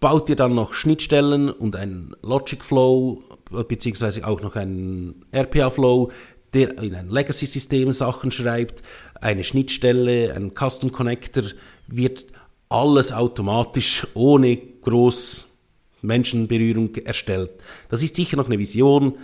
baut 0.00 0.28
dir 0.28 0.36
dann 0.36 0.54
noch 0.54 0.74
Schnittstellen 0.74 1.48
und 1.48 1.76
einen 1.76 2.14
Logic 2.22 2.62
Flow, 2.62 3.22
beziehungsweise 3.68 4.26
auch 4.26 4.42
noch 4.42 4.56
einen 4.56 5.24
RPA 5.32 5.70
Flow, 5.70 6.10
der 6.52 6.78
in 6.82 6.94
ein 6.94 7.08
Legacy-System 7.08 7.92
Sachen 7.92 8.32
schreibt, 8.32 8.82
eine 9.20 9.44
Schnittstelle, 9.44 10.34
ein 10.34 10.52
Custom 10.54 10.90
Connector, 10.90 11.44
wird 11.86 12.26
alles 12.68 13.12
automatisch 13.12 14.06
ohne 14.14 14.56
groß 14.56 15.46
Menschenberührung 16.02 16.94
erstellt. 16.96 17.50
Das 17.88 18.02
ist 18.02 18.16
sicher 18.16 18.36
noch 18.36 18.46
eine 18.46 18.58
Vision. 18.58 19.16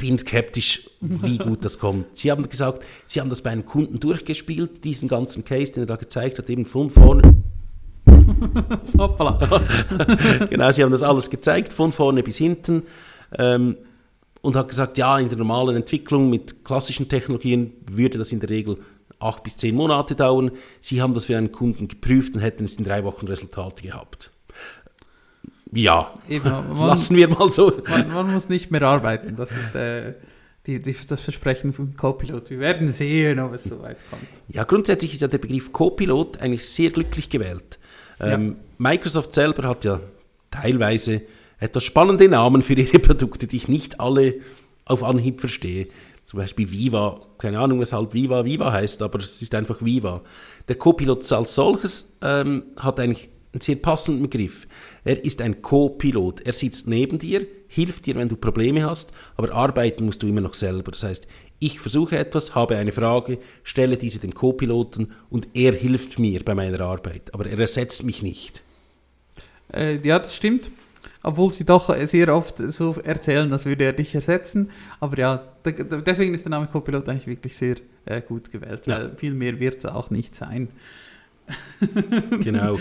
Bin 0.00 0.18
skeptisch, 0.18 0.88
wie 1.00 1.36
gut 1.36 1.62
das 1.62 1.78
kommt. 1.78 2.16
Sie 2.16 2.30
haben 2.30 2.48
gesagt, 2.48 2.82
Sie 3.04 3.20
haben 3.20 3.28
das 3.28 3.42
bei 3.42 3.50
einem 3.50 3.66
Kunden 3.66 4.00
durchgespielt, 4.00 4.82
diesen 4.82 5.08
ganzen 5.08 5.44
Case, 5.44 5.72
den 5.72 5.82
er 5.82 5.86
da 5.86 5.96
gezeigt 5.96 6.38
hat, 6.38 6.48
eben 6.48 6.64
von 6.64 6.88
vorne. 6.88 7.34
Hoppala. 8.98 9.60
genau, 10.50 10.70
Sie 10.70 10.82
haben 10.82 10.90
das 10.90 11.02
alles 11.02 11.28
gezeigt, 11.28 11.74
von 11.74 11.92
vorne 11.92 12.22
bis 12.22 12.38
hinten. 12.38 12.84
Ähm, 13.38 13.76
und 14.40 14.56
hat 14.56 14.68
gesagt, 14.68 14.96
ja, 14.96 15.18
in 15.18 15.28
der 15.28 15.36
normalen 15.36 15.76
Entwicklung 15.76 16.30
mit 16.30 16.64
klassischen 16.64 17.10
Technologien 17.10 17.74
würde 17.90 18.16
das 18.16 18.32
in 18.32 18.40
der 18.40 18.48
Regel 18.48 18.78
acht 19.18 19.42
bis 19.42 19.58
zehn 19.58 19.74
Monate 19.74 20.14
dauern. 20.14 20.50
Sie 20.80 21.02
haben 21.02 21.12
das 21.12 21.26
für 21.26 21.36
einen 21.36 21.52
Kunden 21.52 21.88
geprüft 21.88 22.34
und 22.34 22.40
hätten 22.40 22.64
es 22.64 22.76
in 22.76 22.84
drei 22.84 23.04
Wochen 23.04 23.26
Resultate 23.26 23.82
gehabt. 23.82 24.30
Ja, 25.72 26.14
Eben, 26.28 26.50
man, 26.50 26.76
lassen 26.76 27.16
wir 27.16 27.28
mal 27.28 27.50
so. 27.50 27.72
Man, 27.88 28.12
man, 28.12 28.32
muss 28.32 28.48
nicht 28.48 28.70
mehr 28.70 28.82
arbeiten, 28.82 29.36
das 29.36 29.50
ist 29.52 29.74
äh, 29.74 30.14
die, 30.66 30.82
die, 30.82 30.96
das 31.06 31.22
Versprechen 31.22 31.72
von 31.72 31.96
Copilot. 31.96 32.50
Wir 32.50 32.58
werden 32.58 32.92
sehen, 32.92 33.38
ob 33.38 33.54
es 33.54 33.64
so 33.64 33.80
weit 33.80 33.98
kommt. 34.10 34.22
Ja, 34.48 34.64
grundsätzlich 34.64 35.14
ist 35.14 35.22
ja 35.22 35.28
der 35.28 35.38
Begriff 35.38 35.72
Copilot 35.72 36.40
eigentlich 36.40 36.66
sehr 36.66 36.90
glücklich 36.90 37.28
gewählt. 37.30 37.78
Ähm, 38.18 38.48
ja. 38.48 38.90
Microsoft 38.90 39.32
selber 39.32 39.68
hat 39.68 39.84
ja 39.84 40.00
teilweise 40.50 41.22
etwas 41.58 41.84
spannende 41.84 42.28
Namen 42.28 42.62
für 42.62 42.74
ihre 42.74 42.98
Produkte, 43.00 43.46
die 43.46 43.56
ich 43.56 43.68
nicht 43.68 44.00
alle 44.00 44.34
auf 44.84 45.04
Anhieb 45.04 45.40
verstehe. 45.40 45.86
Zum 46.26 46.38
Beispiel 46.38 46.70
Viva, 46.70 47.20
keine 47.38 47.58
Ahnung, 47.58 47.80
weshalb 47.80 48.14
Viva 48.14 48.44
Viva 48.44 48.72
heißt, 48.72 49.02
aber 49.02 49.18
es 49.18 49.42
ist 49.42 49.54
einfach 49.54 49.82
Viva. 49.82 50.22
Der 50.68 50.76
Copilot 50.76 51.30
als 51.32 51.54
solches 51.54 52.16
ähm, 52.22 52.64
hat 52.78 53.00
eigentlich 53.00 53.30
sehr 53.58 53.76
passenden 53.76 54.22
Begriff. 54.22 54.68
Er 55.04 55.24
ist 55.24 55.40
ein 55.42 55.60
Co-Pilot. 55.60 56.42
Er 56.42 56.52
sitzt 56.52 56.86
neben 56.86 57.18
dir, 57.18 57.46
hilft 57.66 58.06
dir, 58.06 58.14
wenn 58.14 58.28
du 58.28 58.36
Probleme 58.36 58.84
hast, 58.84 59.12
aber 59.36 59.52
arbeiten 59.52 60.04
musst 60.04 60.22
du 60.22 60.28
immer 60.28 60.40
noch 60.40 60.54
selber. 60.54 60.92
Das 60.92 61.02
heißt, 61.02 61.26
ich 61.58 61.80
versuche 61.80 62.16
etwas, 62.16 62.54
habe 62.54 62.76
eine 62.76 62.92
Frage, 62.92 63.38
stelle 63.64 63.96
diese 63.96 64.20
dem 64.20 64.34
Co-Piloten 64.34 65.12
und 65.28 65.48
er 65.54 65.72
hilft 65.72 66.18
mir 66.18 66.44
bei 66.44 66.54
meiner 66.54 66.80
Arbeit, 66.80 67.34
aber 67.34 67.46
er 67.46 67.58
ersetzt 67.58 68.04
mich 68.04 68.22
nicht. 68.22 68.62
Äh, 69.72 69.96
ja, 70.06 70.18
das 70.18 70.36
stimmt 70.36 70.70
obwohl 71.22 71.52
sie 71.52 71.64
doch 71.64 71.94
sehr 72.06 72.34
oft 72.34 72.58
so 72.58 72.94
erzählen, 73.02 73.52
als 73.52 73.66
würde 73.66 73.84
er 73.84 73.92
dich 73.92 74.14
ersetzen. 74.14 74.70
Aber 75.00 75.18
ja, 75.18 75.42
deswegen 75.64 76.34
ist 76.34 76.44
der 76.44 76.50
Name 76.50 76.66
Copilot 76.66 77.08
eigentlich 77.08 77.26
wirklich 77.26 77.56
sehr 77.56 77.76
äh, 78.06 78.22
gut 78.22 78.50
gewählt, 78.50 78.86
ja. 78.86 78.98
weil 78.98 79.16
viel 79.16 79.34
mehr 79.34 79.60
wird 79.60 79.78
es 79.78 79.86
auch 79.86 80.10
nicht 80.10 80.34
sein. 80.34 80.68
genau. 82.42 82.78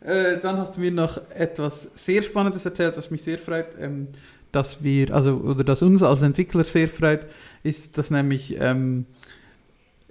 äh, 0.00 0.38
dann 0.40 0.56
hast 0.56 0.76
du 0.76 0.80
mir 0.80 0.90
noch 0.90 1.20
etwas 1.30 1.90
sehr 1.94 2.22
Spannendes 2.22 2.64
erzählt, 2.64 2.96
was 2.96 3.10
mich 3.10 3.22
sehr 3.22 3.38
freut, 3.38 3.68
ähm, 3.78 4.08
dass 4.52 4.82
wir, 4.82 5.14
also 5.14 5.36
oder 5.36 5.64
dass 5.64 5.82
uns 5.82 6.02
als 6.02 6.22
Entwickler 6.22 6.64
sehr 6.64 6.88
freut, 6.88 7.26
ist, 7.62 7.98
dass 7.98 8.10
nämlich 8.10 8.56
ähm, 8.58 9.06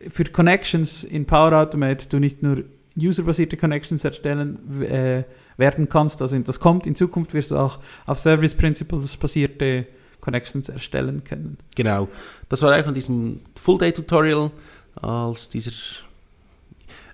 für 0.09 0.25
Connections 0.25 1.03
in 1.03 1.25
Power 1.25 1.53
Automate 1.53 2.07
du 2.09 2.19
nicht 2.19 2.43
nur 2.43 2.63
userbasierte 2.97 3.57
Connections 3.57 4.03
erstellen 4.03 4.81
äh, 4.81 5.23
werden 5.57 5.89
kannst. 5.89 6.21
Also 6.21 6.37
das 6.39 6.59
kommt 6.59 6.87
in 6.87 6.95
Zukunft, 6.95 7.33
wirst 7.33 7.51
du 7.51 7.57
auch 7.57 7.79
auf 8.05 8.19
Service 8.19 8.55
Principles 8.55 9.17
basierte 9.17 9.87
Connections 10.19 10.69
erstellen 10.69 11.23
können. 11.23 11.57
Genau. 11.75 12.07
Das 12.49 12.61
war 12.61 12.79
auch 12.79 12.87
in 12.87 12.93
diesem 12.93 13.39
Full-Day-Tutorial, 13.55 14.51
als 15.01 15.49
dieser 15.49 15.71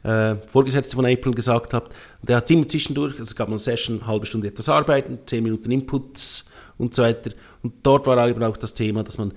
äh, 0.04 0.36
Vorgesetzte 0.48 0.96
von 0.96 1.06
April 1.06 1.34
gesagt 1.34 1.74
hat. 1.74 1.90
Der 2.22 2.38
hat 2.38 2.48
ziemlich 2.48 2.70
zwischendurch, 2.70 3.14
also 3.14 3.24
es 3.24 3.36
gab 3.36 3.48
eine 3.48 3.60
Session, 3.60 4.00
eine 4.00 4.08
halbe 4.08 4.26
Stunde 4.26 4.48
etwas 4.48 4.70
arbeiten, 4.70 5.20
zehn 5.26 5.44
Minuten 5.44 5.72
Inputs 5.72 6.46
und 6.78 6.96
so 6.96 7.04
weiter. 7.04 7.32
Und 7.62 7.74
dort 7.84 8.06
war 8.08 8.28
eben 8.28 8.44
auch 8.44 8.58
das 8.58 8.74
Thema, 8.74 9.04
dass 9.04 9.18
man 9.18 9.34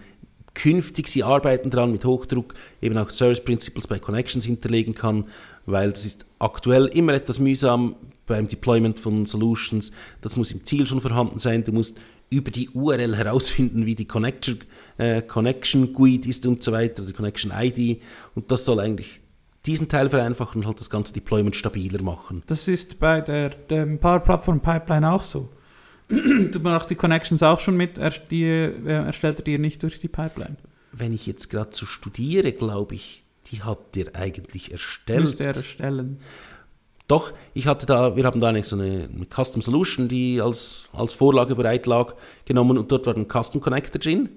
künftig, 0.55 1.09
sie 1.09 1.23
arbeiten 1.23 1.71
daran 1.71 1.93
mit 1.93 2.05
Hochdruck, 2.05 2.55
eben 2.81 2.97
auch 2.99 3.11
Service 3.11 3.45
Principles 3.45 3.87
bei 3.87 3.99
Connections 3.99 4.45
hinterlegen 4.45 4.95
kann, 4.95 5.27
weil 5.67 5.93
das 5.93 6.07
ist 6.07 6.25
aktuell 6.39 6.87
immer 6.87 7.13
etwas 7.13 7.39
mühsam 7.39 7.97
beim 8.27 8.49
Deployment 8.49 8.99
von 8.99 9.27
Solutions. 9.27 9.93
Das 10.21 10.37
muss 10.37 10.53
im 10.53 10.65
Ziel 10.65 10.87
schon 10.87 11.01
vorhanden 11.01 11.39
sein. 11.39 11.65
Du 11.65 11.73
musst 11.73 11.97
über 12.31 12.51
die 12.51 12.71
URL 12.71 13.17
herausfinden, 13.17 13.87
wie 13.87 13.95
die 13.95 14.07
Connection, 14.07 14.59
äh, 14.99 15.23
Connection 15.23 15.93
GUID 15.93 16.27
ist 16.27 16.47
und 16.47 16.63
so 16.63 16.73
weiter, 16.73 17.05
die 17.05 17.13
Connection 17.13 17.53
ID. 17.55 18.03
Und 18.35 18.51
das 18.51 18.65
soll 18.65 18.81
eigentlich 18.81 19.21
diesen 19.65 19.89
Teil 19.89 20.09
vereinfachen 20.09 20.61
und 20.61 20.67
halt 20.67 20.81
das 20.81 20.91
ganze 20.91 21.13
Deployment 21.13 21.57
stabiler 21.57 22.03
machen. 22.03 22.43
Das 22.47 22.69
ist 22.69 22.99
bei 22.99 23.21
der, 23.21 23.51
der 23.51 23.85
Power 23.97 24.21
Platform 24.21 24.61
Pipeline 24.61 25.11
auch 25.11 25.25
so. 25.25 25.49
du 26.09 26.61
machst 26.61 26.91
die 26.91 26.95
Connections 26.95 27.43
auch 27.43 27.61
schon 27.61 27.77
mit, 27.77 27.99
die, 28.31 28.45
äh, 28.45 28.85
erstellt 28.85 29.39
er 29.39 29.45
dir 29.45 29.59
nicht 29.59 29.83
durch 29.83 29.99
die 29.99 30.09
Pipeline. 30.09 30.57
Wenn 30.93 31.13
ich 31.13 31.27
jetzt 31.27 31.51
gerade 31.51 31.71
so 31.73 31.85
studiere, 31.85 32.53
glaube 32.53 32.95
ich, 32.95 33.25
die 33.51 33.63
habt 33.63 33.97
ihr 33.97 34.15
eigentlich 34.15 34.73
erstellt. 34.73 35.21
Müsste 35.21 35.45
er 35.45 35.57
erstellen. 35.57 36.19
Doch, 37.09 37.33
ich 37.55 37.67
hatte 37.67 37.87
da, 37.87 38.17
wir 38.17 38.25
haben 38.25 38.41
da 38.41 38.49
eigentlich 38.49 38.67
so 38.67 38.77
eine, 38.77 39.09
eine, 39.15 39.27
Custom 39.27 39.63
Solution, 39.63 40.09
die 40.09 40.41
als, 40.41 40.89
als 40.93 41.13
Vorlage 41.13 41.55
bereit 41.55 41.87
lag, 41.87 42.15
genommen 42.45 42.79
und 42.79 42.91
dort 42.91 43.07
war 43.07 43.17
ein 43.17 43.29
Custom 43.29 43.61
Connector 43.61 44.01
drin 44.01 44.29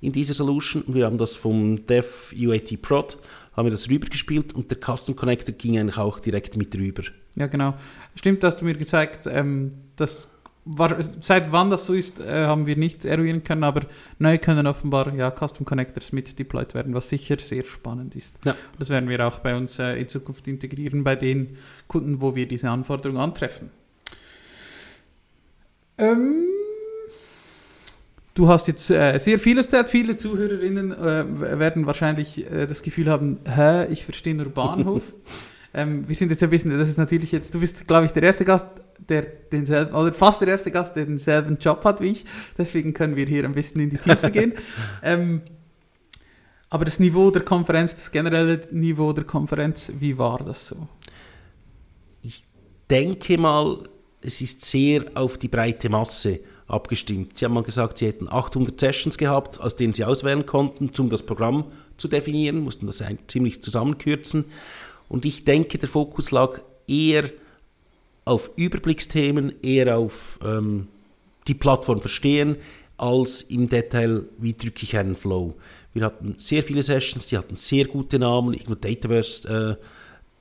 in 0.00 0.12
dieser 0.12 0.34
Solution 0.34 0.82
und 0.82 0.94
wir 0.94 1.06
haben 1.06 1.18
das 1.18 1.36
vom 1.36 1.86
Dev 1.86 2.34
UAT 2.36 2.82
Prod 2.82 3.18
haben 3.56 3.66
wir 3.66 3.72
das 3.72 3.88
rübergespielt 3.88 4.54
und 4.54 4.70
der 4.70 4.78
Custom 4.78 5.16
Connector 5.16 5.54
ging 5.54 5.78
eigentlich 5.78 5.96
auch 5.96 6.20
direkt 6.20 6.56
mit 6.56 6.74
rüber. 6.76 7.04
Ja, 7.36 7.46
genau. 7.46 7.74
Stimmt, 8.14 8.44
hast 8.44 8.60
du 8.60 8.64
mir 8.66 8.74
gezeigt, 8.74 9.26
ähm, 9.26 9.72
das 9.96 10.35
war, 10.66 10.96
seit 11.20 11.52
wann 11.52 11.70
das 11.70 11.86
so 11.86 11.94
ist, 11.94 12.18
äh, 12.20 12.44
haben 12.46 12.66
wir 12.66 12.76
nicht 12.76 13.04
eruieren 13.04 13.44
können, 13.44 13.62
aber 13.62 13.82
neu 14.18 14.36
können 14.36 14.66
offenbar 14.66 15.14
ja, 15.14 15.30
Custom 15.30 15.64
Connectors 15.64 16.12
mit 16.12 16.38
deployed 16.38 16.74
werden, 16.74 16.92
was 16.92 17.08
sicher 17.08 17.38
sehr 17.38 17.64
spannend 17.64 18.16
ist. 18.16 18.34
Ja. 18.44 18.56
Das 18.78 18.90
werden 18.90 19.08
wir 19.08 19.24
auch 19.26 19.38
bei 19.38 19.56
uns 19.56 19.78
äh, 19.78 19.94
in 19.94 20.08
Zukunft 20.08 20.48
integrieren, 20.48 21.04
bei 21.04 21.14
den 21.14 21.56
Kunden, 21.86 22.20
wo 22.20 22.34
wir 22.34 22.48
diese 22.48 22.68
Anforderungen 22.68 23.20
antreffen. 23.20 23.70
Ähm, 25.98 26.46
du 28.34 28.48
hast 28.48 28.66
jetzt 28.66 28.90
äh, 28.90 29.18
sehr 29.18 29.38
viel 29.38 29.58
erzählt. 29.58 29.88
Viele 29.88 30.16
Zuhörerinnen 30.16 30.90
äh, 30.92 31.58
werden 31.60 31.86
wahrscheinlich 31.86 32.50
äh, 32.50 32.66
das 32.66 32.82
Gefühl 32.82 33.08
haben, 33.08 33.38
hä, 33.44 33.86
ich 33.86 34.04
verstehe 34.04 34.34
nur 34.34 34.48
Bahnhof. 34.48 35.02
ähm, 35.74 36.08
wir 36.08 36.16
sind 36.16 36.30
jetzt 36.32 36.42
ein 36.42 36.50
bisschen, 36.50 36.76
das 36.76 36.88
ist 36.88 36.98
natürlich 36.98 37.30
jetzt, 37.30 37.54
du 37.54 37.60
bist, 37.60 37.86
glaube 37.86 38.06
ich, 38.06 38.10
der 38.10 38.24
erste 38.24 38.44
Gast, 38.44 38.66
der 38.98 39.22
denselben, 39.22 39.94
oder 39.94 40.12
fast 40.12 40.40
der 40.40 40.48
erste 40.48 40.70
Gast, 40.70 40.96
der 40.96 41.06
denselben 41.06 41.58
Job 41.58 41.84
hat 41.84 42.00
wie 42.00 42.08
ich. 42.08 42.24
Deswegen 42.56 42.94
können 42.94 43.16
wir 43.16 43.26
hier 43.26 43.44
ein 43.44 43.54
bisschen 43.54 43.80
in 43.80 43.90
die 43.90 43.98
Tiefe 43.98 44.30
gehen. 44.30 44.54
Ähm, 45.02 45.42
aber 46.68 46.84
das 46.84 46.98
Niveau 46.98 47.30
der 47.30 47.42
Konferenz, 47.42 47.94
das 47.94 48.10
generelle 48.10 48.60
Niveau 48.72 49.12
der 49.12 49.24
Konferenz, 49.24 49.92
wie 50.00 50.18
war 50.18 50.38
das 50.38 50.66
so? 50.66 50.88
Ich 52.22 52.44
denke 52.90 53.38
mal, 53.38 53.88
es 54.20 54.40
ist 54.40 54.64
sehr 54.64 55.04
auf 55.14 55.38
die 55.38 55.48
breite 55.48 55.88
Masse 55.88 56.40
abgestimmt. 56.66 57.38
Sie 57.38 57.44
haben 57.44 57.54
mal 57.54 57.62
gesagt, 57.62 57.98
sie 57.98 58.06
hätten 58.06 58.28
800 58.28 58.78
Sessions 58.80 59.16
gehabt, 59.16 59.60
aus 59.60 59.76
denen 59.76 59.94
sie 59.94 60.04
auswählen 60.04 60.44
konnten, 60.44 60.90
um 60.98 61.08
das 61.08 61.22
Programm 61.22 61.66
zu 61.96 62.08
definieren, 62.08 62.58
mussten 62.58 62.86
das 62.86 63.02
ziemlich 63.28 63.62
zusammenkürzen. 63.62 64.46
Und 65.08 65.24
ich 65.24 65.44
denke, 65.44 65.78
der 65.78 65.88
Fokus 65.88 66.32
lag 66.32 66.60
eher 66.88 67.30
auf 68.26 68.50
Überblicksthemen, 68.56 69.54
eher 69.62 69.96
auf 69.96 70.38
ähm, 70.44 70.88
die 71.48 71.54
Plattform 71.54 72.00
verstehen, 72.00 72.56
als 72.98 73.42
im 73.42 73.68
Detail, 73.68 74.24
wie 74.38 74.52
drücke 74.52 74.82
ich 74.82 74.96
einen 74.96 75.16
Flow. 75.16 75.54
Wir 75.94 76.04
hatten 76.04 76.34
sehr 76.36 76.62
viele 76.62 76.82
Sessions, 76.82 77.28
die 77.28 77.38
hatten 77.38 77.56
sehr 77.56 77.86
gute 77.86 78.18
Namen, 78.18 78.52
irgendwo 78.52 78.74
Dataverse, 78.74 79.78
äh, 79.78 79.84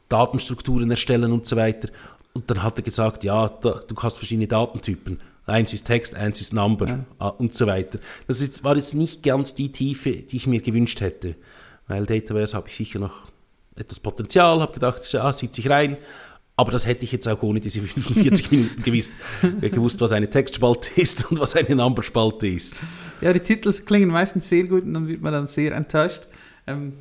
Datenstrukturen 0.09 0.89
erstellen 0.91 1.31
und 1.31 1.45
so 1.47 1.55
weiter. 1.55 1.89
Und 2.33 2.49
dann 2.49 2.63
hat 2.63 2.77
er 2.77 2.83
gesagt, 2.83 3.23
ja, 3.23 3.47
da, 3.47 3.81
du 3.87 3.95
hast 3.97 4.17
verschiedene 4.17 4.47
Datentypen. 4.47 5.21
Eins 5.45 5.71
ist 5.73 5.85
Text, 5.85 6.15
eins 6.15 6.41
ist 6.41 6.53
Number 6.53 6.87
ja. 6.87 7.05
Ah, 7.19 7.27
und 7.29 7.53
so 7.53 7.67
weiter. 7.67 7.99
Das 8.27 8.41
ist, 8.41 8.63
war 8.63 8.75
jetzt 8.75 8.95
nicht 8.95 9.21
ganz 9.21 9.53
die 9.53 9.71
Tiefe, 9.71 10.11
die 10.11 10.37
ich 10.37 10.47
mir 10.47 10.59
gewünscht 10.59 11.01
hätte. 11.01 11.35
Weil 11.87 12.07
Dataverse 12.07 12.57
habe 12.57 12.67
ich 12.67 12.75
sicher 12.75 12.97
noch 12.97 13.27
etwas 13.75 13.99
Potenzial, 13.99 14.59
habe 14.59 14.73
gedacht, 14.73 15.11
ja, 15.13 15.31
sieht 15.31 15.53
sich 15.53 15.69
rein. 15.69 15.97
Aber 16.57 16.71
das 16.71 16.87
hätte 16.87 17.03
ich 17.03 17.11
jetzt 17.11 17.27
auch 17.27 17.43
ohne 17.43 17.59
diese 17.59 17.81
45 17.81 18.51
Minuten 18.51 18.81
gewusst, 18.81 19.11
gewusst, 19.61 20.01
was 20.01 20.11
eine 20.11 20.29
Textspalte 20.29 20.89
ist 21.01 21.29
und 21.29 21.39
was 21.39 21.55
eine 21.55 21.75
Numberspalte 21.75 22.47
ist. 22.47 22.81
Ja, 23.21 23.33
die 23.33 23.39
Titel 23.41 23.71
klingen 23.73 24.09
meistens 24.09 24.49
sehr 24.49 24.63
gut 24.63 24.83
und 24.83 24.93
dann 24.93 25.07
wird 25.07 25.21
man 25.21 25.33
dann 25.33 25.47
sehr 25.47 25.73
enttäuscht. 25.73 26.21
Ähm, 26.67 26.93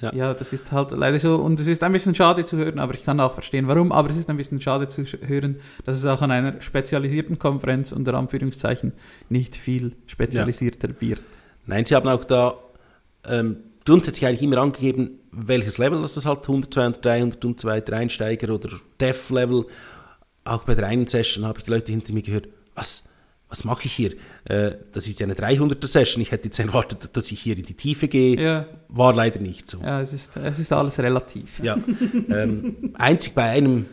ja. 0.00 0.12
ja. 0.14 0.34
das 0.34 0.52
ist 0.52 0.72
halt 0.72 0.90
leider 0.90 1.18
so. 1.20 1.36
Und 1.36 1.60
es 1.60 1.68
ist 1.68 1.82
ein 1.82 1.92
bisschen 1.92 2.14
schade 2.14 2.44
zu 2.44 2.56
hören, 2.56 2.78
aber 2.78 2.94
ich 2.94 3.04
kann 3.04 3.20
auch 3.20 3.34
verstehen, 3.34 3.68
warum. 3.68 3.92
Aber 3.92 4.10
es 4.10 4.16
ist 4.16 4.28
ein 4.28 4.36
bisschen 4.36 4.60
schade 4.60 4.88
zu 4.88 5.04
hören, 5.04 5.60
dass 5.84 5.96
es 5.96 6.04
auch 6.04 6.20
an 6.22 6.30
einer 6.30 6.60
spezialisierten 6.60 7.38
Konferenz 7.38 7.92
unter 7.92 8.14
Anführungszeichen 8.14 8.92
nicht 9.28 9.54
viel 9.54 9.92
spezialisierter 10.06 10.88
ja. 10.88 11.00
wird. 11.00 11.22
Nein, 11.66 11.84
Sie 11.86 11.94
haben 11.94 12.08
auch 12.08 12.24
da 12.24 12.54
ähm, 13.28 13.58
grundsätzlich 13.84 14.26
eigentlich 14.26 14.42
immer 14.42 14.58
angegeben, 14.58 15.20
welches 15.32 15.78
Level 15.78 16.00
das 16.02 16.16
ist 16.16 16.26
halt 16.26 16.42
100, 16.42 16.72
200, 16.72 17.04
300 17.04 17.44
und 17.44 17.60
so 17.60 17.68
weiter, 17.68 17.96
Einsteiger 17.96 18.54
oder 18.54 18.70
Dev-Level. 19.00 19.66
Auch 20.44 20.64
bei 20.64 20.74
der 20.74 20.86
einen 20.86 21.06
Session 21.06 21.44
habe 21.44 21.58
ich 21.58 21.64
die 21.64 21.70
Leute 21.70 21.90
hinter 21.90 22.12
mir 22.12 22.22
gehört, 22.22 22.48
was, 22.74 23.04
was 23.48 23.64
mache 23.64 23.86
ich 23.86 23.94
hier? 23.94 24.12
Äh, 24.44 24.72
das 24.92 25.06
ist 25.06 25.20
ja 25.20 25.26
eine 25.26 25.34
300er-Session, 25.34 26.22
ich 26.22 26.30
hätte 26.30 26.46
jetzt 26.46 26.58
erwartet, 26.58 27.10
dass 27.16 27.32
ich 27.32 27.40
hier 27.40 27.56
in 27.56 27.64
die 27.64 27.74
Tiefe 27.74 28.08
gehe. 28.08 28.38
Ja. 28.40 28.66
War 28.88 29.14
leider 29.14 29.40
nicht 29.40 29.68
so. 29.68 29.80
Ja, 29.80 30.02
es 30.02 30.12
ist, 30.12 30.36
es 30.36 30.58
ist 30.58 30.72
alles 30.72 30.98
relativ. 30.98 31.60
Ja. 31.62 31.76
ähm, 32.28 32.94
einzig 32.98 33.34
bei 33.34 33.44
einem 33.44 33.86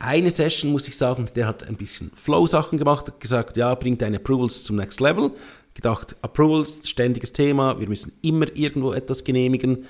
eine 0.00 0.30
Session, 0.30 0.70
muss 0.70 0.86
ich 0.86 0.96
sagen, 0.96 1.28
der 1.34 1.46
hat 1.48 1.66
ein 1.66 1.74
bisschen 1.74 2.12
Flow-Sachen 2.14 2.78
gemacht, 2.78 3.08
hat 3.08 3.20
gesagt, 3.20 3.56
ja, 3.56 3.74
bring 3.74 3.98
deine 3.98 4.18
Approvals 4.18 4.62
zum 4.62 4.76
Next 4.76 5.00
Level 5.00 5.32
gedacht, 5.74 6.16
Approvals, 6.22 6.80
ständiges 6.88 7.32
Thema, 7.32 7.78
wir 7.78 7.88
müssen 7.88 8.12
immer 8.22 8.46
irgendwo 8.56 8.92
etwas 8.92 9.22
genehmigen. 9.22 9.86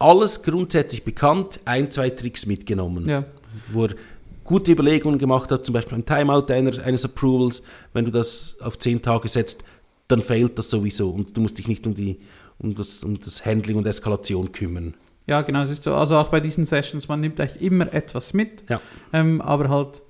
Alles 0.00 0.42
grundsätzlich 0.42 1.04
bekannt, 1.04 1.60
ein, 1.64 1.90
zwei 1.90 2.10
Tricks 2.10 2.46
mitgenommen. 2.46 3.08
Ja. 3.08 3.24
Wo 3.72 3.84
er 3.84 3.94
gute 4.42 4.72
Überlegungen 4.72 5.18
gemacht 5.18 5.52
hat, 5.52 5.64
zum 5.64 5.74
Beispiel 5.74 5.98
beim 5.98 6.06
Timeout 6.06 6.52
einer, 6.52 6.82
eines 6.82 7.04
Approvals, 7.04 7.62
wenn 7.92 8.04
du 8.04 8.10
das 8.10 8.56
auf 8.60 8.78
zehn 8.78 9.00
Tage 9.00 9.28
setzt, 9.28 9.62
dann 10.08 10.22
fehlt 10.22 10.58
das 10.58 10.70
sowieso 10.70 11.10
und 11.10 11.36
du 11.36 11.40
musst 11.40 11.58
dich 11.58 11.68
nicht 11.68 11.86
um, 11.86 11.94
die, 11.94 12.18
um, 12.58 12.74
das, 12.74 13.04
um 13.04 13.20
das 13.20 13.46
Handling 13.46 13.76
und 13.76 13.86
Eskalation 13.86 14.50
kümmern. 14.50 14.94
Ja, 15.28 15.42
genau, 15.42 15.62
es 15.62 15.70
ist 15.70 15.84
so. 15.84 15.94
Also 15.94 16.16
auch 16.16 16.28
bei 16.28 16.40
diesen 16.40 16.66
Sessions, 16.66 17.06
man 17.06 17.20
nimmt 17.20 17.40
eigentlich 17.40 17.62
immer 17.62 17.92
etwas 17.94 18.34
mit, 18.34 18.64
ja. 18.68 18.80
ähm, 19.12 19.40
aber 19.40 19.68
halt 19.68 20.02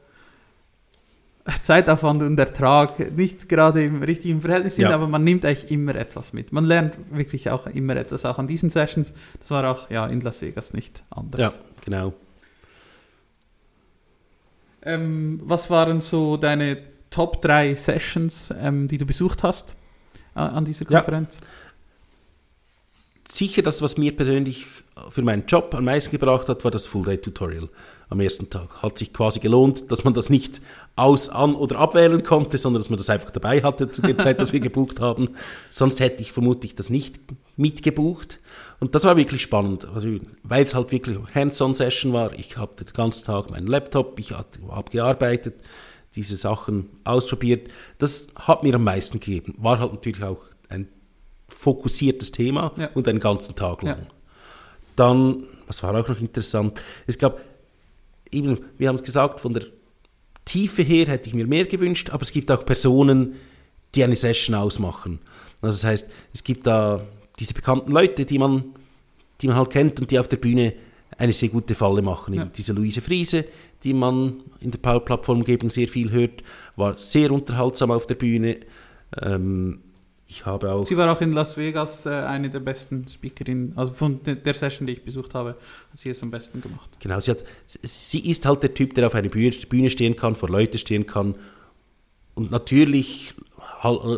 Zeitaufwand 1.62 2.22
und 2.22 2.38
Ertrag 2.38 3.16
nicht 3.16 3.48
gerade 3.48 3.84
im 3.84 4.02
richtigen 4.02 4.40
Verhältnis 4.40 4.76
sind, 4.76 4.84
ja. 4.84 4.94
aber 4.94 5.08
man 5.08 5.24
nimmt 5.24 5.44
eigentlich 5.44 5.70
immer 5.70 5.94
etwas 5.94 6.32
mit. 6.32 6.52
Man 6.52 6.64
lernt 6.64 6.94
wirklich 7.10 7.50
auch 7.50 7.66
immer 7.66 7.96
etwas, 7.96 8.24
auch 8.24 8.38
an 8.38 8.46
diesen 8.46 8.70
Sessions. 8.70 9.12
Das 9.40 9.50
war 9.50 9.70
auch 9.70 9.90
ja, 9.90 10.06
in 10.06 10.20
Las 10.20 10.42
Vegas 10.42 10.72
nicht 10.72 11.02
anders. 11.10 11.40
Ja, 11.40 11.52
genau. 11.84 12.12
Ähm, 14.82 15.40
was 15.44 15.70
waren 15.70 16.00
so 16.00 16.36
deine 16.36 16.78
Top 17.10 17.42
3 17.42 17.74
Sessions, 17.74 18.52
ähm, 18.58 18.88
die 18.88 18.98
du 18.98 19.04
besucht 19.04 19.42
hast 19.42 19.74
äh, 20.34 20.40
an 20.40 20.64
dieser 20.64 20.84
Konferenz? 20.84 21.38
Ja. 21.40 21.46
Sicher, 23.28 23.62
das, 23.62 23.82
was 23.82 23.96
mir 23.96 24.16
persönlich 24.16 24.66
für 25.08 25.22
meinen 25.22 25.46
Job 25.46 25.74
am 25.74 25.84
meisten 25.84 26.10
gebracht 26.10 26.48
hat, 26.48 26.64
war 26.64 26.70
das 26.70 26.86
Full-Day-Tutorial 26.86 27.68
am 28.10 28.20
ersten 28.20 28.50
Tag. 28.50 28.82
Hat 28.82 28.98
sich 28.98 29.12
quasi 29.12 29.40
gelohnt, 29.40 29.90
dass 29.90 30.04
man 30.04 30.12
das 30.12 30.28
nicht 30.28 30.60
aus, 30.96 31.28
an 31.28 31.54
oder 31.54 31.78
abwählen 31.78 32.22
konnte, 32.22 32.58
sondern 32.58 32.82
dass 32.82 32.90
man 32.90 32.98
das 32.98 33.08
einfach 33.08 33.30
dabei 33.30 33.62
hatte 33.62 33.90
zu 33.90 34.02
der 34.02 34.18
Zeit, 34.18 34.40
dass 34.40 34.52
wir 34.52 34.60
gebucht 34.60 35.00
haben. 35.00 35.30
Sonst 35.70 36.00
hätte 36.00 36.20
ich 36.20 36.32
vermutlich 36.32 36.74
das 36.74 36.90
nicht 36.90 37.20
mitgebucht. 37.56 38.40
Und 38.80 38.94
das 38.94 39.04
war 39.04 39.16
wirklich 39.16 39.42
spannend, 39.42 39.86
also, 39.94 40.08
weil 40.42 40.64
es 40.64 40.74
halt 40.74 40.90
wirklich 40.90 41.18
Hands-on-Session 41.34 42.12
war. 42.12 42.32
Ich 42.38 42.56
hatte 42.56 42.84
den 42.84 42.92
ganzen 42.92 43.24
Tag 43.24 43.50
meinen 43.50 43.66
Laptop, 43.66 44.18
ich 44.18 44.32
habe 44.32 44.90
gearbeitet, 44.90 45.54
diese 46.16 46.36
Sachen 46.36 46.90
ausprobiert. 47.04 47.70
Das 47.98 48.26
hat 48.34 48.64
mir 48.64 48.74
am 48.74 48.84
meisten 48.84 49.20
gegeben. 49.20 49.54
War 49.58 49.78
halt 49.78 49.92
natürlich 49.92 50.22
auch 50.24 50.42
ein 50.68 50.88
fokussiertes 51.48 52.32
Thema 52.32 52.72
ja. 52.76 52.90
und 52.94 53.06
einen 53.06 53.20
ganzen 53.20 53.54
Tag 53.54 53.82
lang. 53.82 54.00
Ja. 54.00 54.06
Dann, 54.96 55.44
was 55.66 55.82
war 55.82 55.94
auch 55.94 56.08
noch 56.08 56.20
interessant, 56.20 56.80
es 57.06 57.18
gab 57.18 57.40
eben, 58.32 58.58
wir 58.78 58.88
haben 58.88 58.96
es 58.96 59.02
gesagt, 59.02 59.40
von 59.40 59.54
der 59.54 59.64
Tiefe 60.44 60.82
her 60.82 61.06
hätte 61.06 61.28
ich 61.28 61.34
mir 61.34 61.46
mehr 61.46 61.64
gewünscht, 61.64 62.10
aber 62.10 62.22
es 62.22 62.32
gibt 62.32 62.50
auch 62.50 62.64
Personen, 62.64 63.34
die 63.94 64.04
eine 64.04 64.16
Session 64.16 64.54
ausmachen. 64.54 65.18
Also 65.60 65.76
das 65.76 65.84
heißt, 65.84 66.10
es 66.32 66.44
gibt 66.44 66.66
da 66.66 67.06
diese 67.38 67.54
bekannten 67.54 67.92
Leute, 67.92 68.24
die 68.24 68.38
man, 68.38 68.64
die 69.40 69.48
man 69.48 69.56
halt 69.56 69.70
kennt 69.70 70.00
und 70.00 70.10
die 70.10 70.18
auf 70.18 70.28
der 70.28 70.36
Bühne 70.36 70.74
eine 71.18 71.32
sehr 71.32 71.48
gute 71.48 71.74
Falle 71.74 72.02
machen. 72.02 72.34
Ja. 72.34 72.44
Diese 72.46 72.72
Luise 72.72 73.00
Friese, 73.00 73.44
die 73.82 73.94
man 73.94 74.42
in 74.60 74.70
der 74.70 74.78
Power-Plattform-Umgebung 74.78 75.70
sehr 75.70 75.88
viel 75.88 76.10
hört, 76.10 76.42
war 76.76 76.98
sehr 76.98 77.30
unterhaltsam 77.30 77.90
auf 77.90 78.06
der 78.06 78.14
Bühne. 78.14 78.58
Ähm, 79.20 79.80
ich 80.30 80.46
habe 80.46 80.70
auch. 80.70 80.86
Sie 80.86 80.96
war 80.96 81.10
auch 81.10 81.20
in 81.20 81.32
Las 81.32 81.56
Vegas 81.56 82.06
äh, 82.06 82.10
eine 82.10 82.50
der 82.50 82.60
besten 82.60 83.08
Speakerinnen, 83.08 83.72
also 83.76 83.92
von 83.92 84.20
der 84.22 84.54
Session, 84.54 84.86
die 84.86 84.92
ich 84.92 85.04
besucht 85.04 85.34
habe, 85.34 85.50
hat 85.50 85.98
sie 85.98 86.10
es 86.10 86.22
am 86.22 86.30
besten 86.30 86.60
gemacht. 86.60 86.88
Genau, 87.00 87.18
sie, 87.20 87.32
hat, 87.32 87.44
sie 87.66 88.30
ist 88.30 88.46
halt 88.46 88.62
der 88.62 88.72
Typ, 88.72 88.94
der 88.94 89.08
auf 89.08 89.14
einer 89.14 89.28
Bühne 89.28 89.90
stehen 89.90 90.14
kann, 90.14 90.36
vor 90.36 90.48
Leute 90.48 90.78
stehen 90.78 91.06
kann 91.06 91.34
und 92.34 92.52
natürlich, 92.52 93.34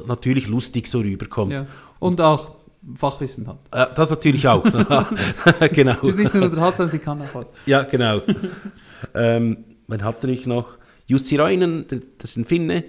natürlich 0.07 0.47
lustig 0.49 0.87
so 0.87 1.01
rüberkommt. 1.01 1.53
Ja. 1.53 1.67
Und 1.99 2.21
auch 2.21 2.57
Fachwissen 2.95 3.47
hat. 3.47 3.59
Äh, 3.71 3.95
das 3.95 4.11
natürlich 4.11 4.47
auch. 4.47 4.63
genau. 5.73 5.97
Sie 6.03 6.09
ist 6.09 6.17
nicht 6.17 6.35
nur 6.35 6.45
unterhaltsam, 6.45 6.91
sie 6.91 6.99
kann 6.99 7.23
auch 7.23 7.35
was. 7.35 7.47
Ja, 7.65 7.85
genau. 7.85 8.21
ähm, 9.15 9.65
man 9.87 10.05
hat 10.05 10.17
natürlich 10.17 10.47
noch 10.47 10.77
Jussi 11.07 11.37
Reinen, 11.37 11.87
das 12.19 12.31
ist 12.31 12.37
ein 12.37 12.45
Finne, 12.45 12.85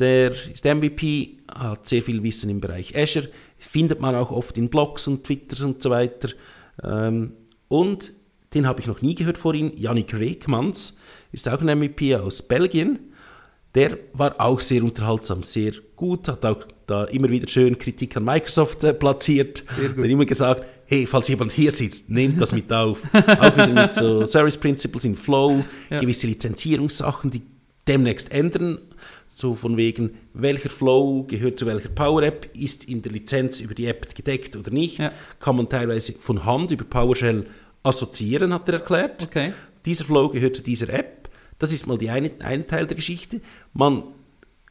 der 0.00 0.32
ist 0.52 0.64
MVP, 0.64 1.36
hat 1.52 1.86
sehr 1.86 2.02
viel 2.02 2.22
Wissen 2.22 2.50
im 2.50 2.60
Bereich 2.60 2.96
Azure, 2.96 3.28
findet 3.58 4.00
man 4.00 4.14
auch 4.14 4.30
oft 4.30 4.56
in 4.58 4.68
Blogs 4.68 5.06
und 5.06 5.24
Twitters 5.24 5.60
und 5.60 5.82
so 5.82 5.90
weiter. 5.90 6.30
Ähm, 6.82 7.32
und 7.68 8.12
den 8.54 8.66
habe 8.66 8.80
ich 8.80 8.86
noch 8.86 9.02
nie 9.02 9.14
gehört 9.14 9.38
vor 9.38 9.54
ihm, 9.54 9.72
Yannick 9.76 10.12
Rekmans, 10.14 10.96
ist 11.32 11.48
auch 11.48 11.60
ein 11.60 11.78
MVP 11.78 12.16
aus 12.16 12.42
Belgien. 12.42 12.98
Der 13.74 13.98
war 14.14 14.34
auch 14.40 14.60
sehr 14.60 14.82
unterhaltsam, 14.82 15.44
sehr 15.44 15.72
gut, 15.94 16.26
hat 16.26 16.44
auch 16.44 16.66
da 16.86 17.04
immer 17.04 17.28
wieder 17.28 17.46
schön 17.46 17.78
Kritik 17.78 18.16
an 18.16 18.24
Microsoft 18.24 18.82
äh, 18.82 18.92
platziert. 18.92 19.62
Sehr 19.78 19.90
gut. 19.90 20.04
Hat 20.04 20.10
immer 20.10 20.24
gesagt, 20.24 20.64
hey, 20.86 21.06
falls 21.06 21.28
jemand 21.28 21.52
hier 21.52 21.70
sitzt, 21.70 22.10
nehmt 22.10 22.40
das 22.40 22.50
mit 22.52 22.72
auf. 22.72 23.02
auch 23.12 23.54
wieder 23.56 23.68
mit 23.68 23.94
so 23.94 24.26
Service 24.26 24.56
Principles 24.56 25.04
in 25.04 25.14
Flow, 25.14 25.64
Ja. 25.88 26.00
gewisse 26.00 26.26
Lizenzierungssachen, 26.26 27.30
die 27.30 27.42
demnächst 27.86 28.32
ändern. 28.32 28.78
So 29.40 29.54
von 29.54 29.78
wegen, 29.78 30.18
welcher 30.34 30.68
Flow 30.68 31.24
gehört 31.24 31.58
zu 31.58 31.64
welcher 31.64 31.88
Power 31.88 32.22
App, 32.22 32.50
ist 32.54 32.84
in 32.84 33.00
der 33.00 33.10
Lizenz 33.10 33.60
über 33.60 33.74
die 33.74 33.86
App 33.86 34.14
gedeckt 34.14 34.54
oder 34.54 34.70
nicht. 34.70 34.98
Ja. 34.98 35.12
Kann 35.38 35.56
man 35.56 35.68
teilweise 35.68 36.12
von 36.12 36.44
Hand 36.44 36.70
über 36.70 36.84
PowerShell 36.84 37.46
assoziieren, 37.82 38.52
hat 38.52 38.68
er 38.68 38.74
erklärt 38.74 39.22
Okay. 39.22 39.54
dieser 39.86 40.04
Flow 40.04 40.28
gehört 40.28 40.56
zu 40.56 40.62
dieser 40.62 40.90
App. 40.90 41.30
Das 41.58 41.72
ist 41.72 41.86
mal 41.86 41.96
die 41.96 42.10
eine, 42.10 42.30
ein 42.40 42.66
Teil 42.66 42.86
der 42.86 42.96
Geschichte. 42.96 43.40
Man 43.72 44.02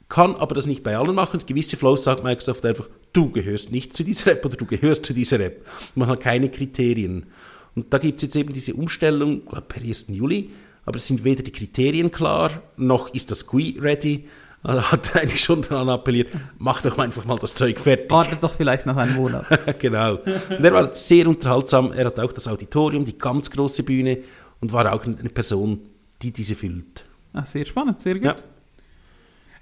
kann 0.07 0.35
aber 0.35 0.53
das 0.53 0.67
nicht 0.67 0.83
bei 0.83 0.97
allen 0.97 1.15
machen. 1.15 1.39
Gewisse 1.45 1.75
Flows 1.75 2.03
sagt 2.03 2.23
Microsoft 2.23 2.65
einfach, 2.65 2.89
du 3.13 3.31
gehörst 3.31 3.71
nicht 3.71 3.95
zu 3.95 4.03
dieser 4.03 4.33
App 4.33 4.45
oder 4.45 4.57
du 4.57 4.65
gehörst 4.65 5.05
zu 5.05 5.13
dieser 5.13 5.39
App. 5.39 5.65
Man 5.95 6.07
hat 6.07 6.21
keine 6.21 6.49
Kriterien. 6.49 7.27
Und 7.75 7.91
da 7.93 7.97
gibt 7.97 8.17
es 8.17 8.23
jetzt 8.23 8.35
eben 8.35 8.53
diese 8.53 8.73
Umstellung 8.75 9.45
glaub, 9.45 9.67
per 9.67 9.81
1. 9.81 10.05
Juli, 10.09 10.51
aber 10.85 10.97
es 10.97 11.07
sind 11.07 11.23
weder 11.23 11.43
die 11.43 11.51
Kriterien 11.51 12.11
klar, 12.11 12.63
noch 12.75 13.13
ist 13.13 13.29
das 13.31 13.45
GUI 13.45 13.77
ready. 13.79 14.27
Also 14.61 14.91
hat 14.91 15.15
er 15.15 15.21
eigentlich 15.21 15.41
schon 15.41 15.61
daran 15.61 15.87
appelliert, 15.89 16.29
mach 16.57 16.81
doch 16.81 16.97
einfach 16.97 17.23
mal 17.25 17.37
das 17.37 17.55
Zeug 17.55 17.79
fertig. 17.79 18.11
Wartet 18.11 18.43
doch 18.43 18.53
vielleicht 18.53 18.85
noch 18.85 18.97
einen 18.97 19.15
Monat. 19.15 19.45
genau. 19.79 20.15
Und 20.15 20.65
er 20.65 20.73
war 20.73 20.93
sehr 20.95 21.27
unterhaltsam. 21.27 21.93
Er 21.93 22.07
hat 22.07 22.19
auch 22.19 22.33
das 22.33 22.47
Auditorium, 22.47 23.05
die 23.05 23.17
ganz 23.17 23.49
große 23.49 23.83
Bühne 23.83 24.19
und 24.59 24.73
war 24.73 24.91
auch 24.91 25.05
eine 25.05 25.29
Person, 25.29 25.79
die 26.21 26.31
diese 26.31 26.55
füllt. 26.55 27.05
Ah, 27.31 27.45
sehr 27.45 27.65
spannend, 27.65 28.01
sehr 28.01 28.15
gut. 28.15 28.23
Ja. 28.23 28.35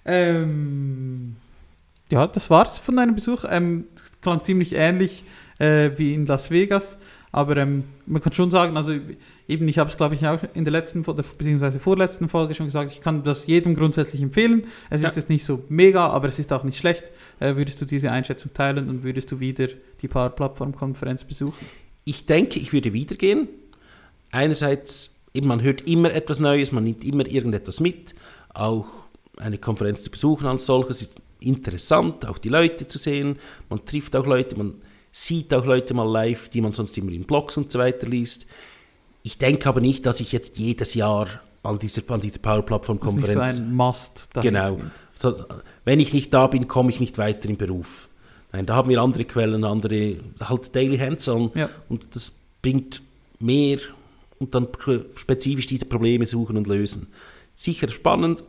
Ähm, 0.06 1.36
ja, 2.10 2.26
das 2.26 2.50
war's 2.50 2.80
von 2.80 2.96
deinem 2.96 3.14
Besuch. 3.14 3.44
Ähm, 3.48 3.86
das 3.96 4.20
klang 4.22 4.44
ziemlich 4.44 4.74
ähnlich 4.74 5.24
äh, 5.60 5.92
wie 5.98 6.14
in 6.14 6.26
Las 6.26 6.50
Vegas, 6.50 7.00
aber 7.32 7.58
ähm, 7.58 7.84
man 8.06 8.22
kann 8.22 8.34
schon 8.34 8.50
sagen, 8.50 8.78
also 8.78 8.94
eben, 9.48 9.68
ich 9.68 9.78
habe 9.78 9.90
es 9.90 9.98
glaube 9.98 10.16
ich 10.16 10.26
auch 10.28 10.40
in 10.54 10.66
der 10.66 10.72
letzten 10.72 11.04
beziehungsweise 11.04 11.80
vorletzten 11.80 12.30
Folge 12.30 12.54
schon 12.56 12.66
gesagt, 12.68 12.92
ich 12.92 13.02
kann 13.02 13.24
das 13.24 13.48
jedem 13.48 13.76
grundsätzlich 13.76 14.22
empfehlen. 14.22 14.66
Es 14.90 15.02
Ja. 15.02 15.10
ist 15.10 15.16
jetzt 15.16 15.30
nicht 15.30 15.44
so 15.46 15.64
mega, 15.70 16.08
aber 16.08 16.28
es 16.28 16.40
ist 16.40 16.52
auch 16.54 16.64
nicht 16.64 16.78
schlecht. 16.78 17.06
Äh, 17.40 17.56
würdest 17.56 17.80
du 17.82 17.86
diese 17.86 18.12
Einschätzung 18.12 18.54
teilen 18.54 18.90
und 18.90 19.04
würdest 19.04 19.32
du 19.32 19.40
wieder 19.40 19.68
die 20.02 20.08
Power 20.08 20.30
Plattform 20.30 20.76
Konferenz 20.76 21.24
besuchen? 21.24 21.66
Ich 22.04 22.26
denke, 22.26 22.60
ich 22.60 22.74
würde 22.74 22.94
wieder 22.94 23.16
gehen. 23.16 23.48
Einerseits, 24.32 25.16
eben, 25.34 25.48
man 25.48 25.62
hört 25.62 25.88
immer 25.88 26.14
etwas 26.14 26.40
Neues, 26.40 26.72
man 26.72 26.84
nimmt 26.84 27.04
immer 27.04 27.26
irgendetwas 27.26 27.80
mit. 27.80 28.14
Auch 28.54 28.86
eine 29.38 29.58
Konferenz 29.58 30.04
zu 30.04 30.10
besuchen 30.12 30.48
als 30.48 30.66
solches 30.66 31.02
ist 31.02 31.22
interessant, 31.40 32.26
auch 32.26 32.38
die 32.40 32.50
Leute 32.50 32.88
zu 32.88 32.98
sehen. 32.98 33.38
Man 33.70 33.86
trifft 33.86 34.16
auch 34.16 34.26
Leute, 34.26 34.58
man 34.58 34.76
sieht 35.12 35.54
auch 35.54 35.66
Leute 35.66 35.94
mal 35.94 36.10
live, 36.10 36.50
die 36.50 36.62
man 36.62 36.74
sonst 36.74 36.98
immer 36.98 37.12
in 37.12 37.24
Blogs 37.24 37.58
und 37.58 37.72
so 37.72 37.80
weiter 37.80 38.08
liest. 38.08 38.48
Ich 39.28 39.38
denke 39.38 39.68
aber 39.68 39.82
nicht, 39.82 40.06
dass 40.06 40.22
ich 40.22 40.32
jetzt 40.32 40.58
jedes 40.58 40.94
Jahr 40.94 41.28
an 41.62 41.78
dieser, 41.80 42.02
an 42.13 42.22
dieser 42.22 42.40
Power 42.40 42.62
Plattform 42.62 42.98
Das 43.20 43.28
ist 43.28 43.34
so 43.34 43.40
ein 43.42 43.74
Must. 43.74 44.30
Genau. 44.42 44.76
gehen. 44.76 44.92
So, 45.16 45.44
wenn 45.84 46.00
ich 46.00 46.13
nicht 46.13 46.34
da 46.34 46.48
bin, 46.48 46.70
komme 46.70 46.92
ich 46.92 47.02
nicht 47.02 47.18
weiter 47.18 47.50
im 47.50 47.58
Beruf. 47.58 48.08
Nein, 48.54 48.66
da 48.66 48.76
haben 48.76 48.90
wir 48.90 49.02
andere 49.02 49.26
Quellen, 49.26 49.66
andere, 49.66 50.16
halt 50.40 50.74
Daily 50.74 50.98
Hands-on 50.98 51.52
Ja. 51.56 51.70
und 51.90 52.16
das 52.16 52.36
bringt 52.62 53.02
mehr 53.38 53.80
und 54.40 54.56
dann 54.56 54.70
spezifisch 55.16 55.66
diese 55.66 55.88
Probleme 55.88 56.26
suchen 56.26 56.56
und 56.56 56.66
lösen. 56.68 57.08
Sicher 57.54 57.90
spannend, 57.90 58.46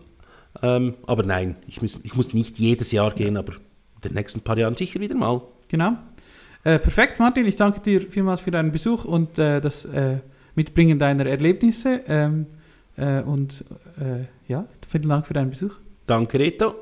ähm, 0.62 0.94
aber 1.08 1.24
nein, 1.24 1.56
ich 1.66 1.82
muss, 1.82 1.98
ich 2.04 2.14
muss 2.14 2.34
nicht 2.34 2.60
jedes 2.60 2.92
Jahr 2.92 3.10
gehen, 3.10 3.36
aber 3.36 3.54
in 3.54 4.00
den 4.04 4.14
nächsten 4.14 4.42
paar 4.42 4.56
Jahren 4.56 4.76
sicher 4.76 5.00
wieder 5.00 5.16
mal. 5.16 5.42
Genau. 5.66 5.94
Äh, 6.62 6.78
perfekt, 6.78 7.18
Martin. 7.18 7.46
Ich 7.46 7.56
danke 7.56 7.80
dir 7.80 8.00
vielmals 8.02 8.42
für 8.42 8.52
deinen 8.52 8.70
Besuch 8.70 9.04
und 9.04 9.40
äh, 9.40 9.60
das 9.60 9.84
äh, 9.84 10.18
Mitbringen 10.58 10.98
deiner 10.98 11.24
Erlebnisse. 11.24 12.00
Ähm, 12.08 12.46
äh, 12.96 13.22
und 13.22 13.64
äh, 14.00 14.24
ja, 14.52 14.66
vielen 14.88 15.08
Dank 15.08 15.26
für 15.26 15.34
deinen 15.34 15.50
Besuch. 15.50 15.76
Danke, 16.06 16.38
Reto. 16.38 16.74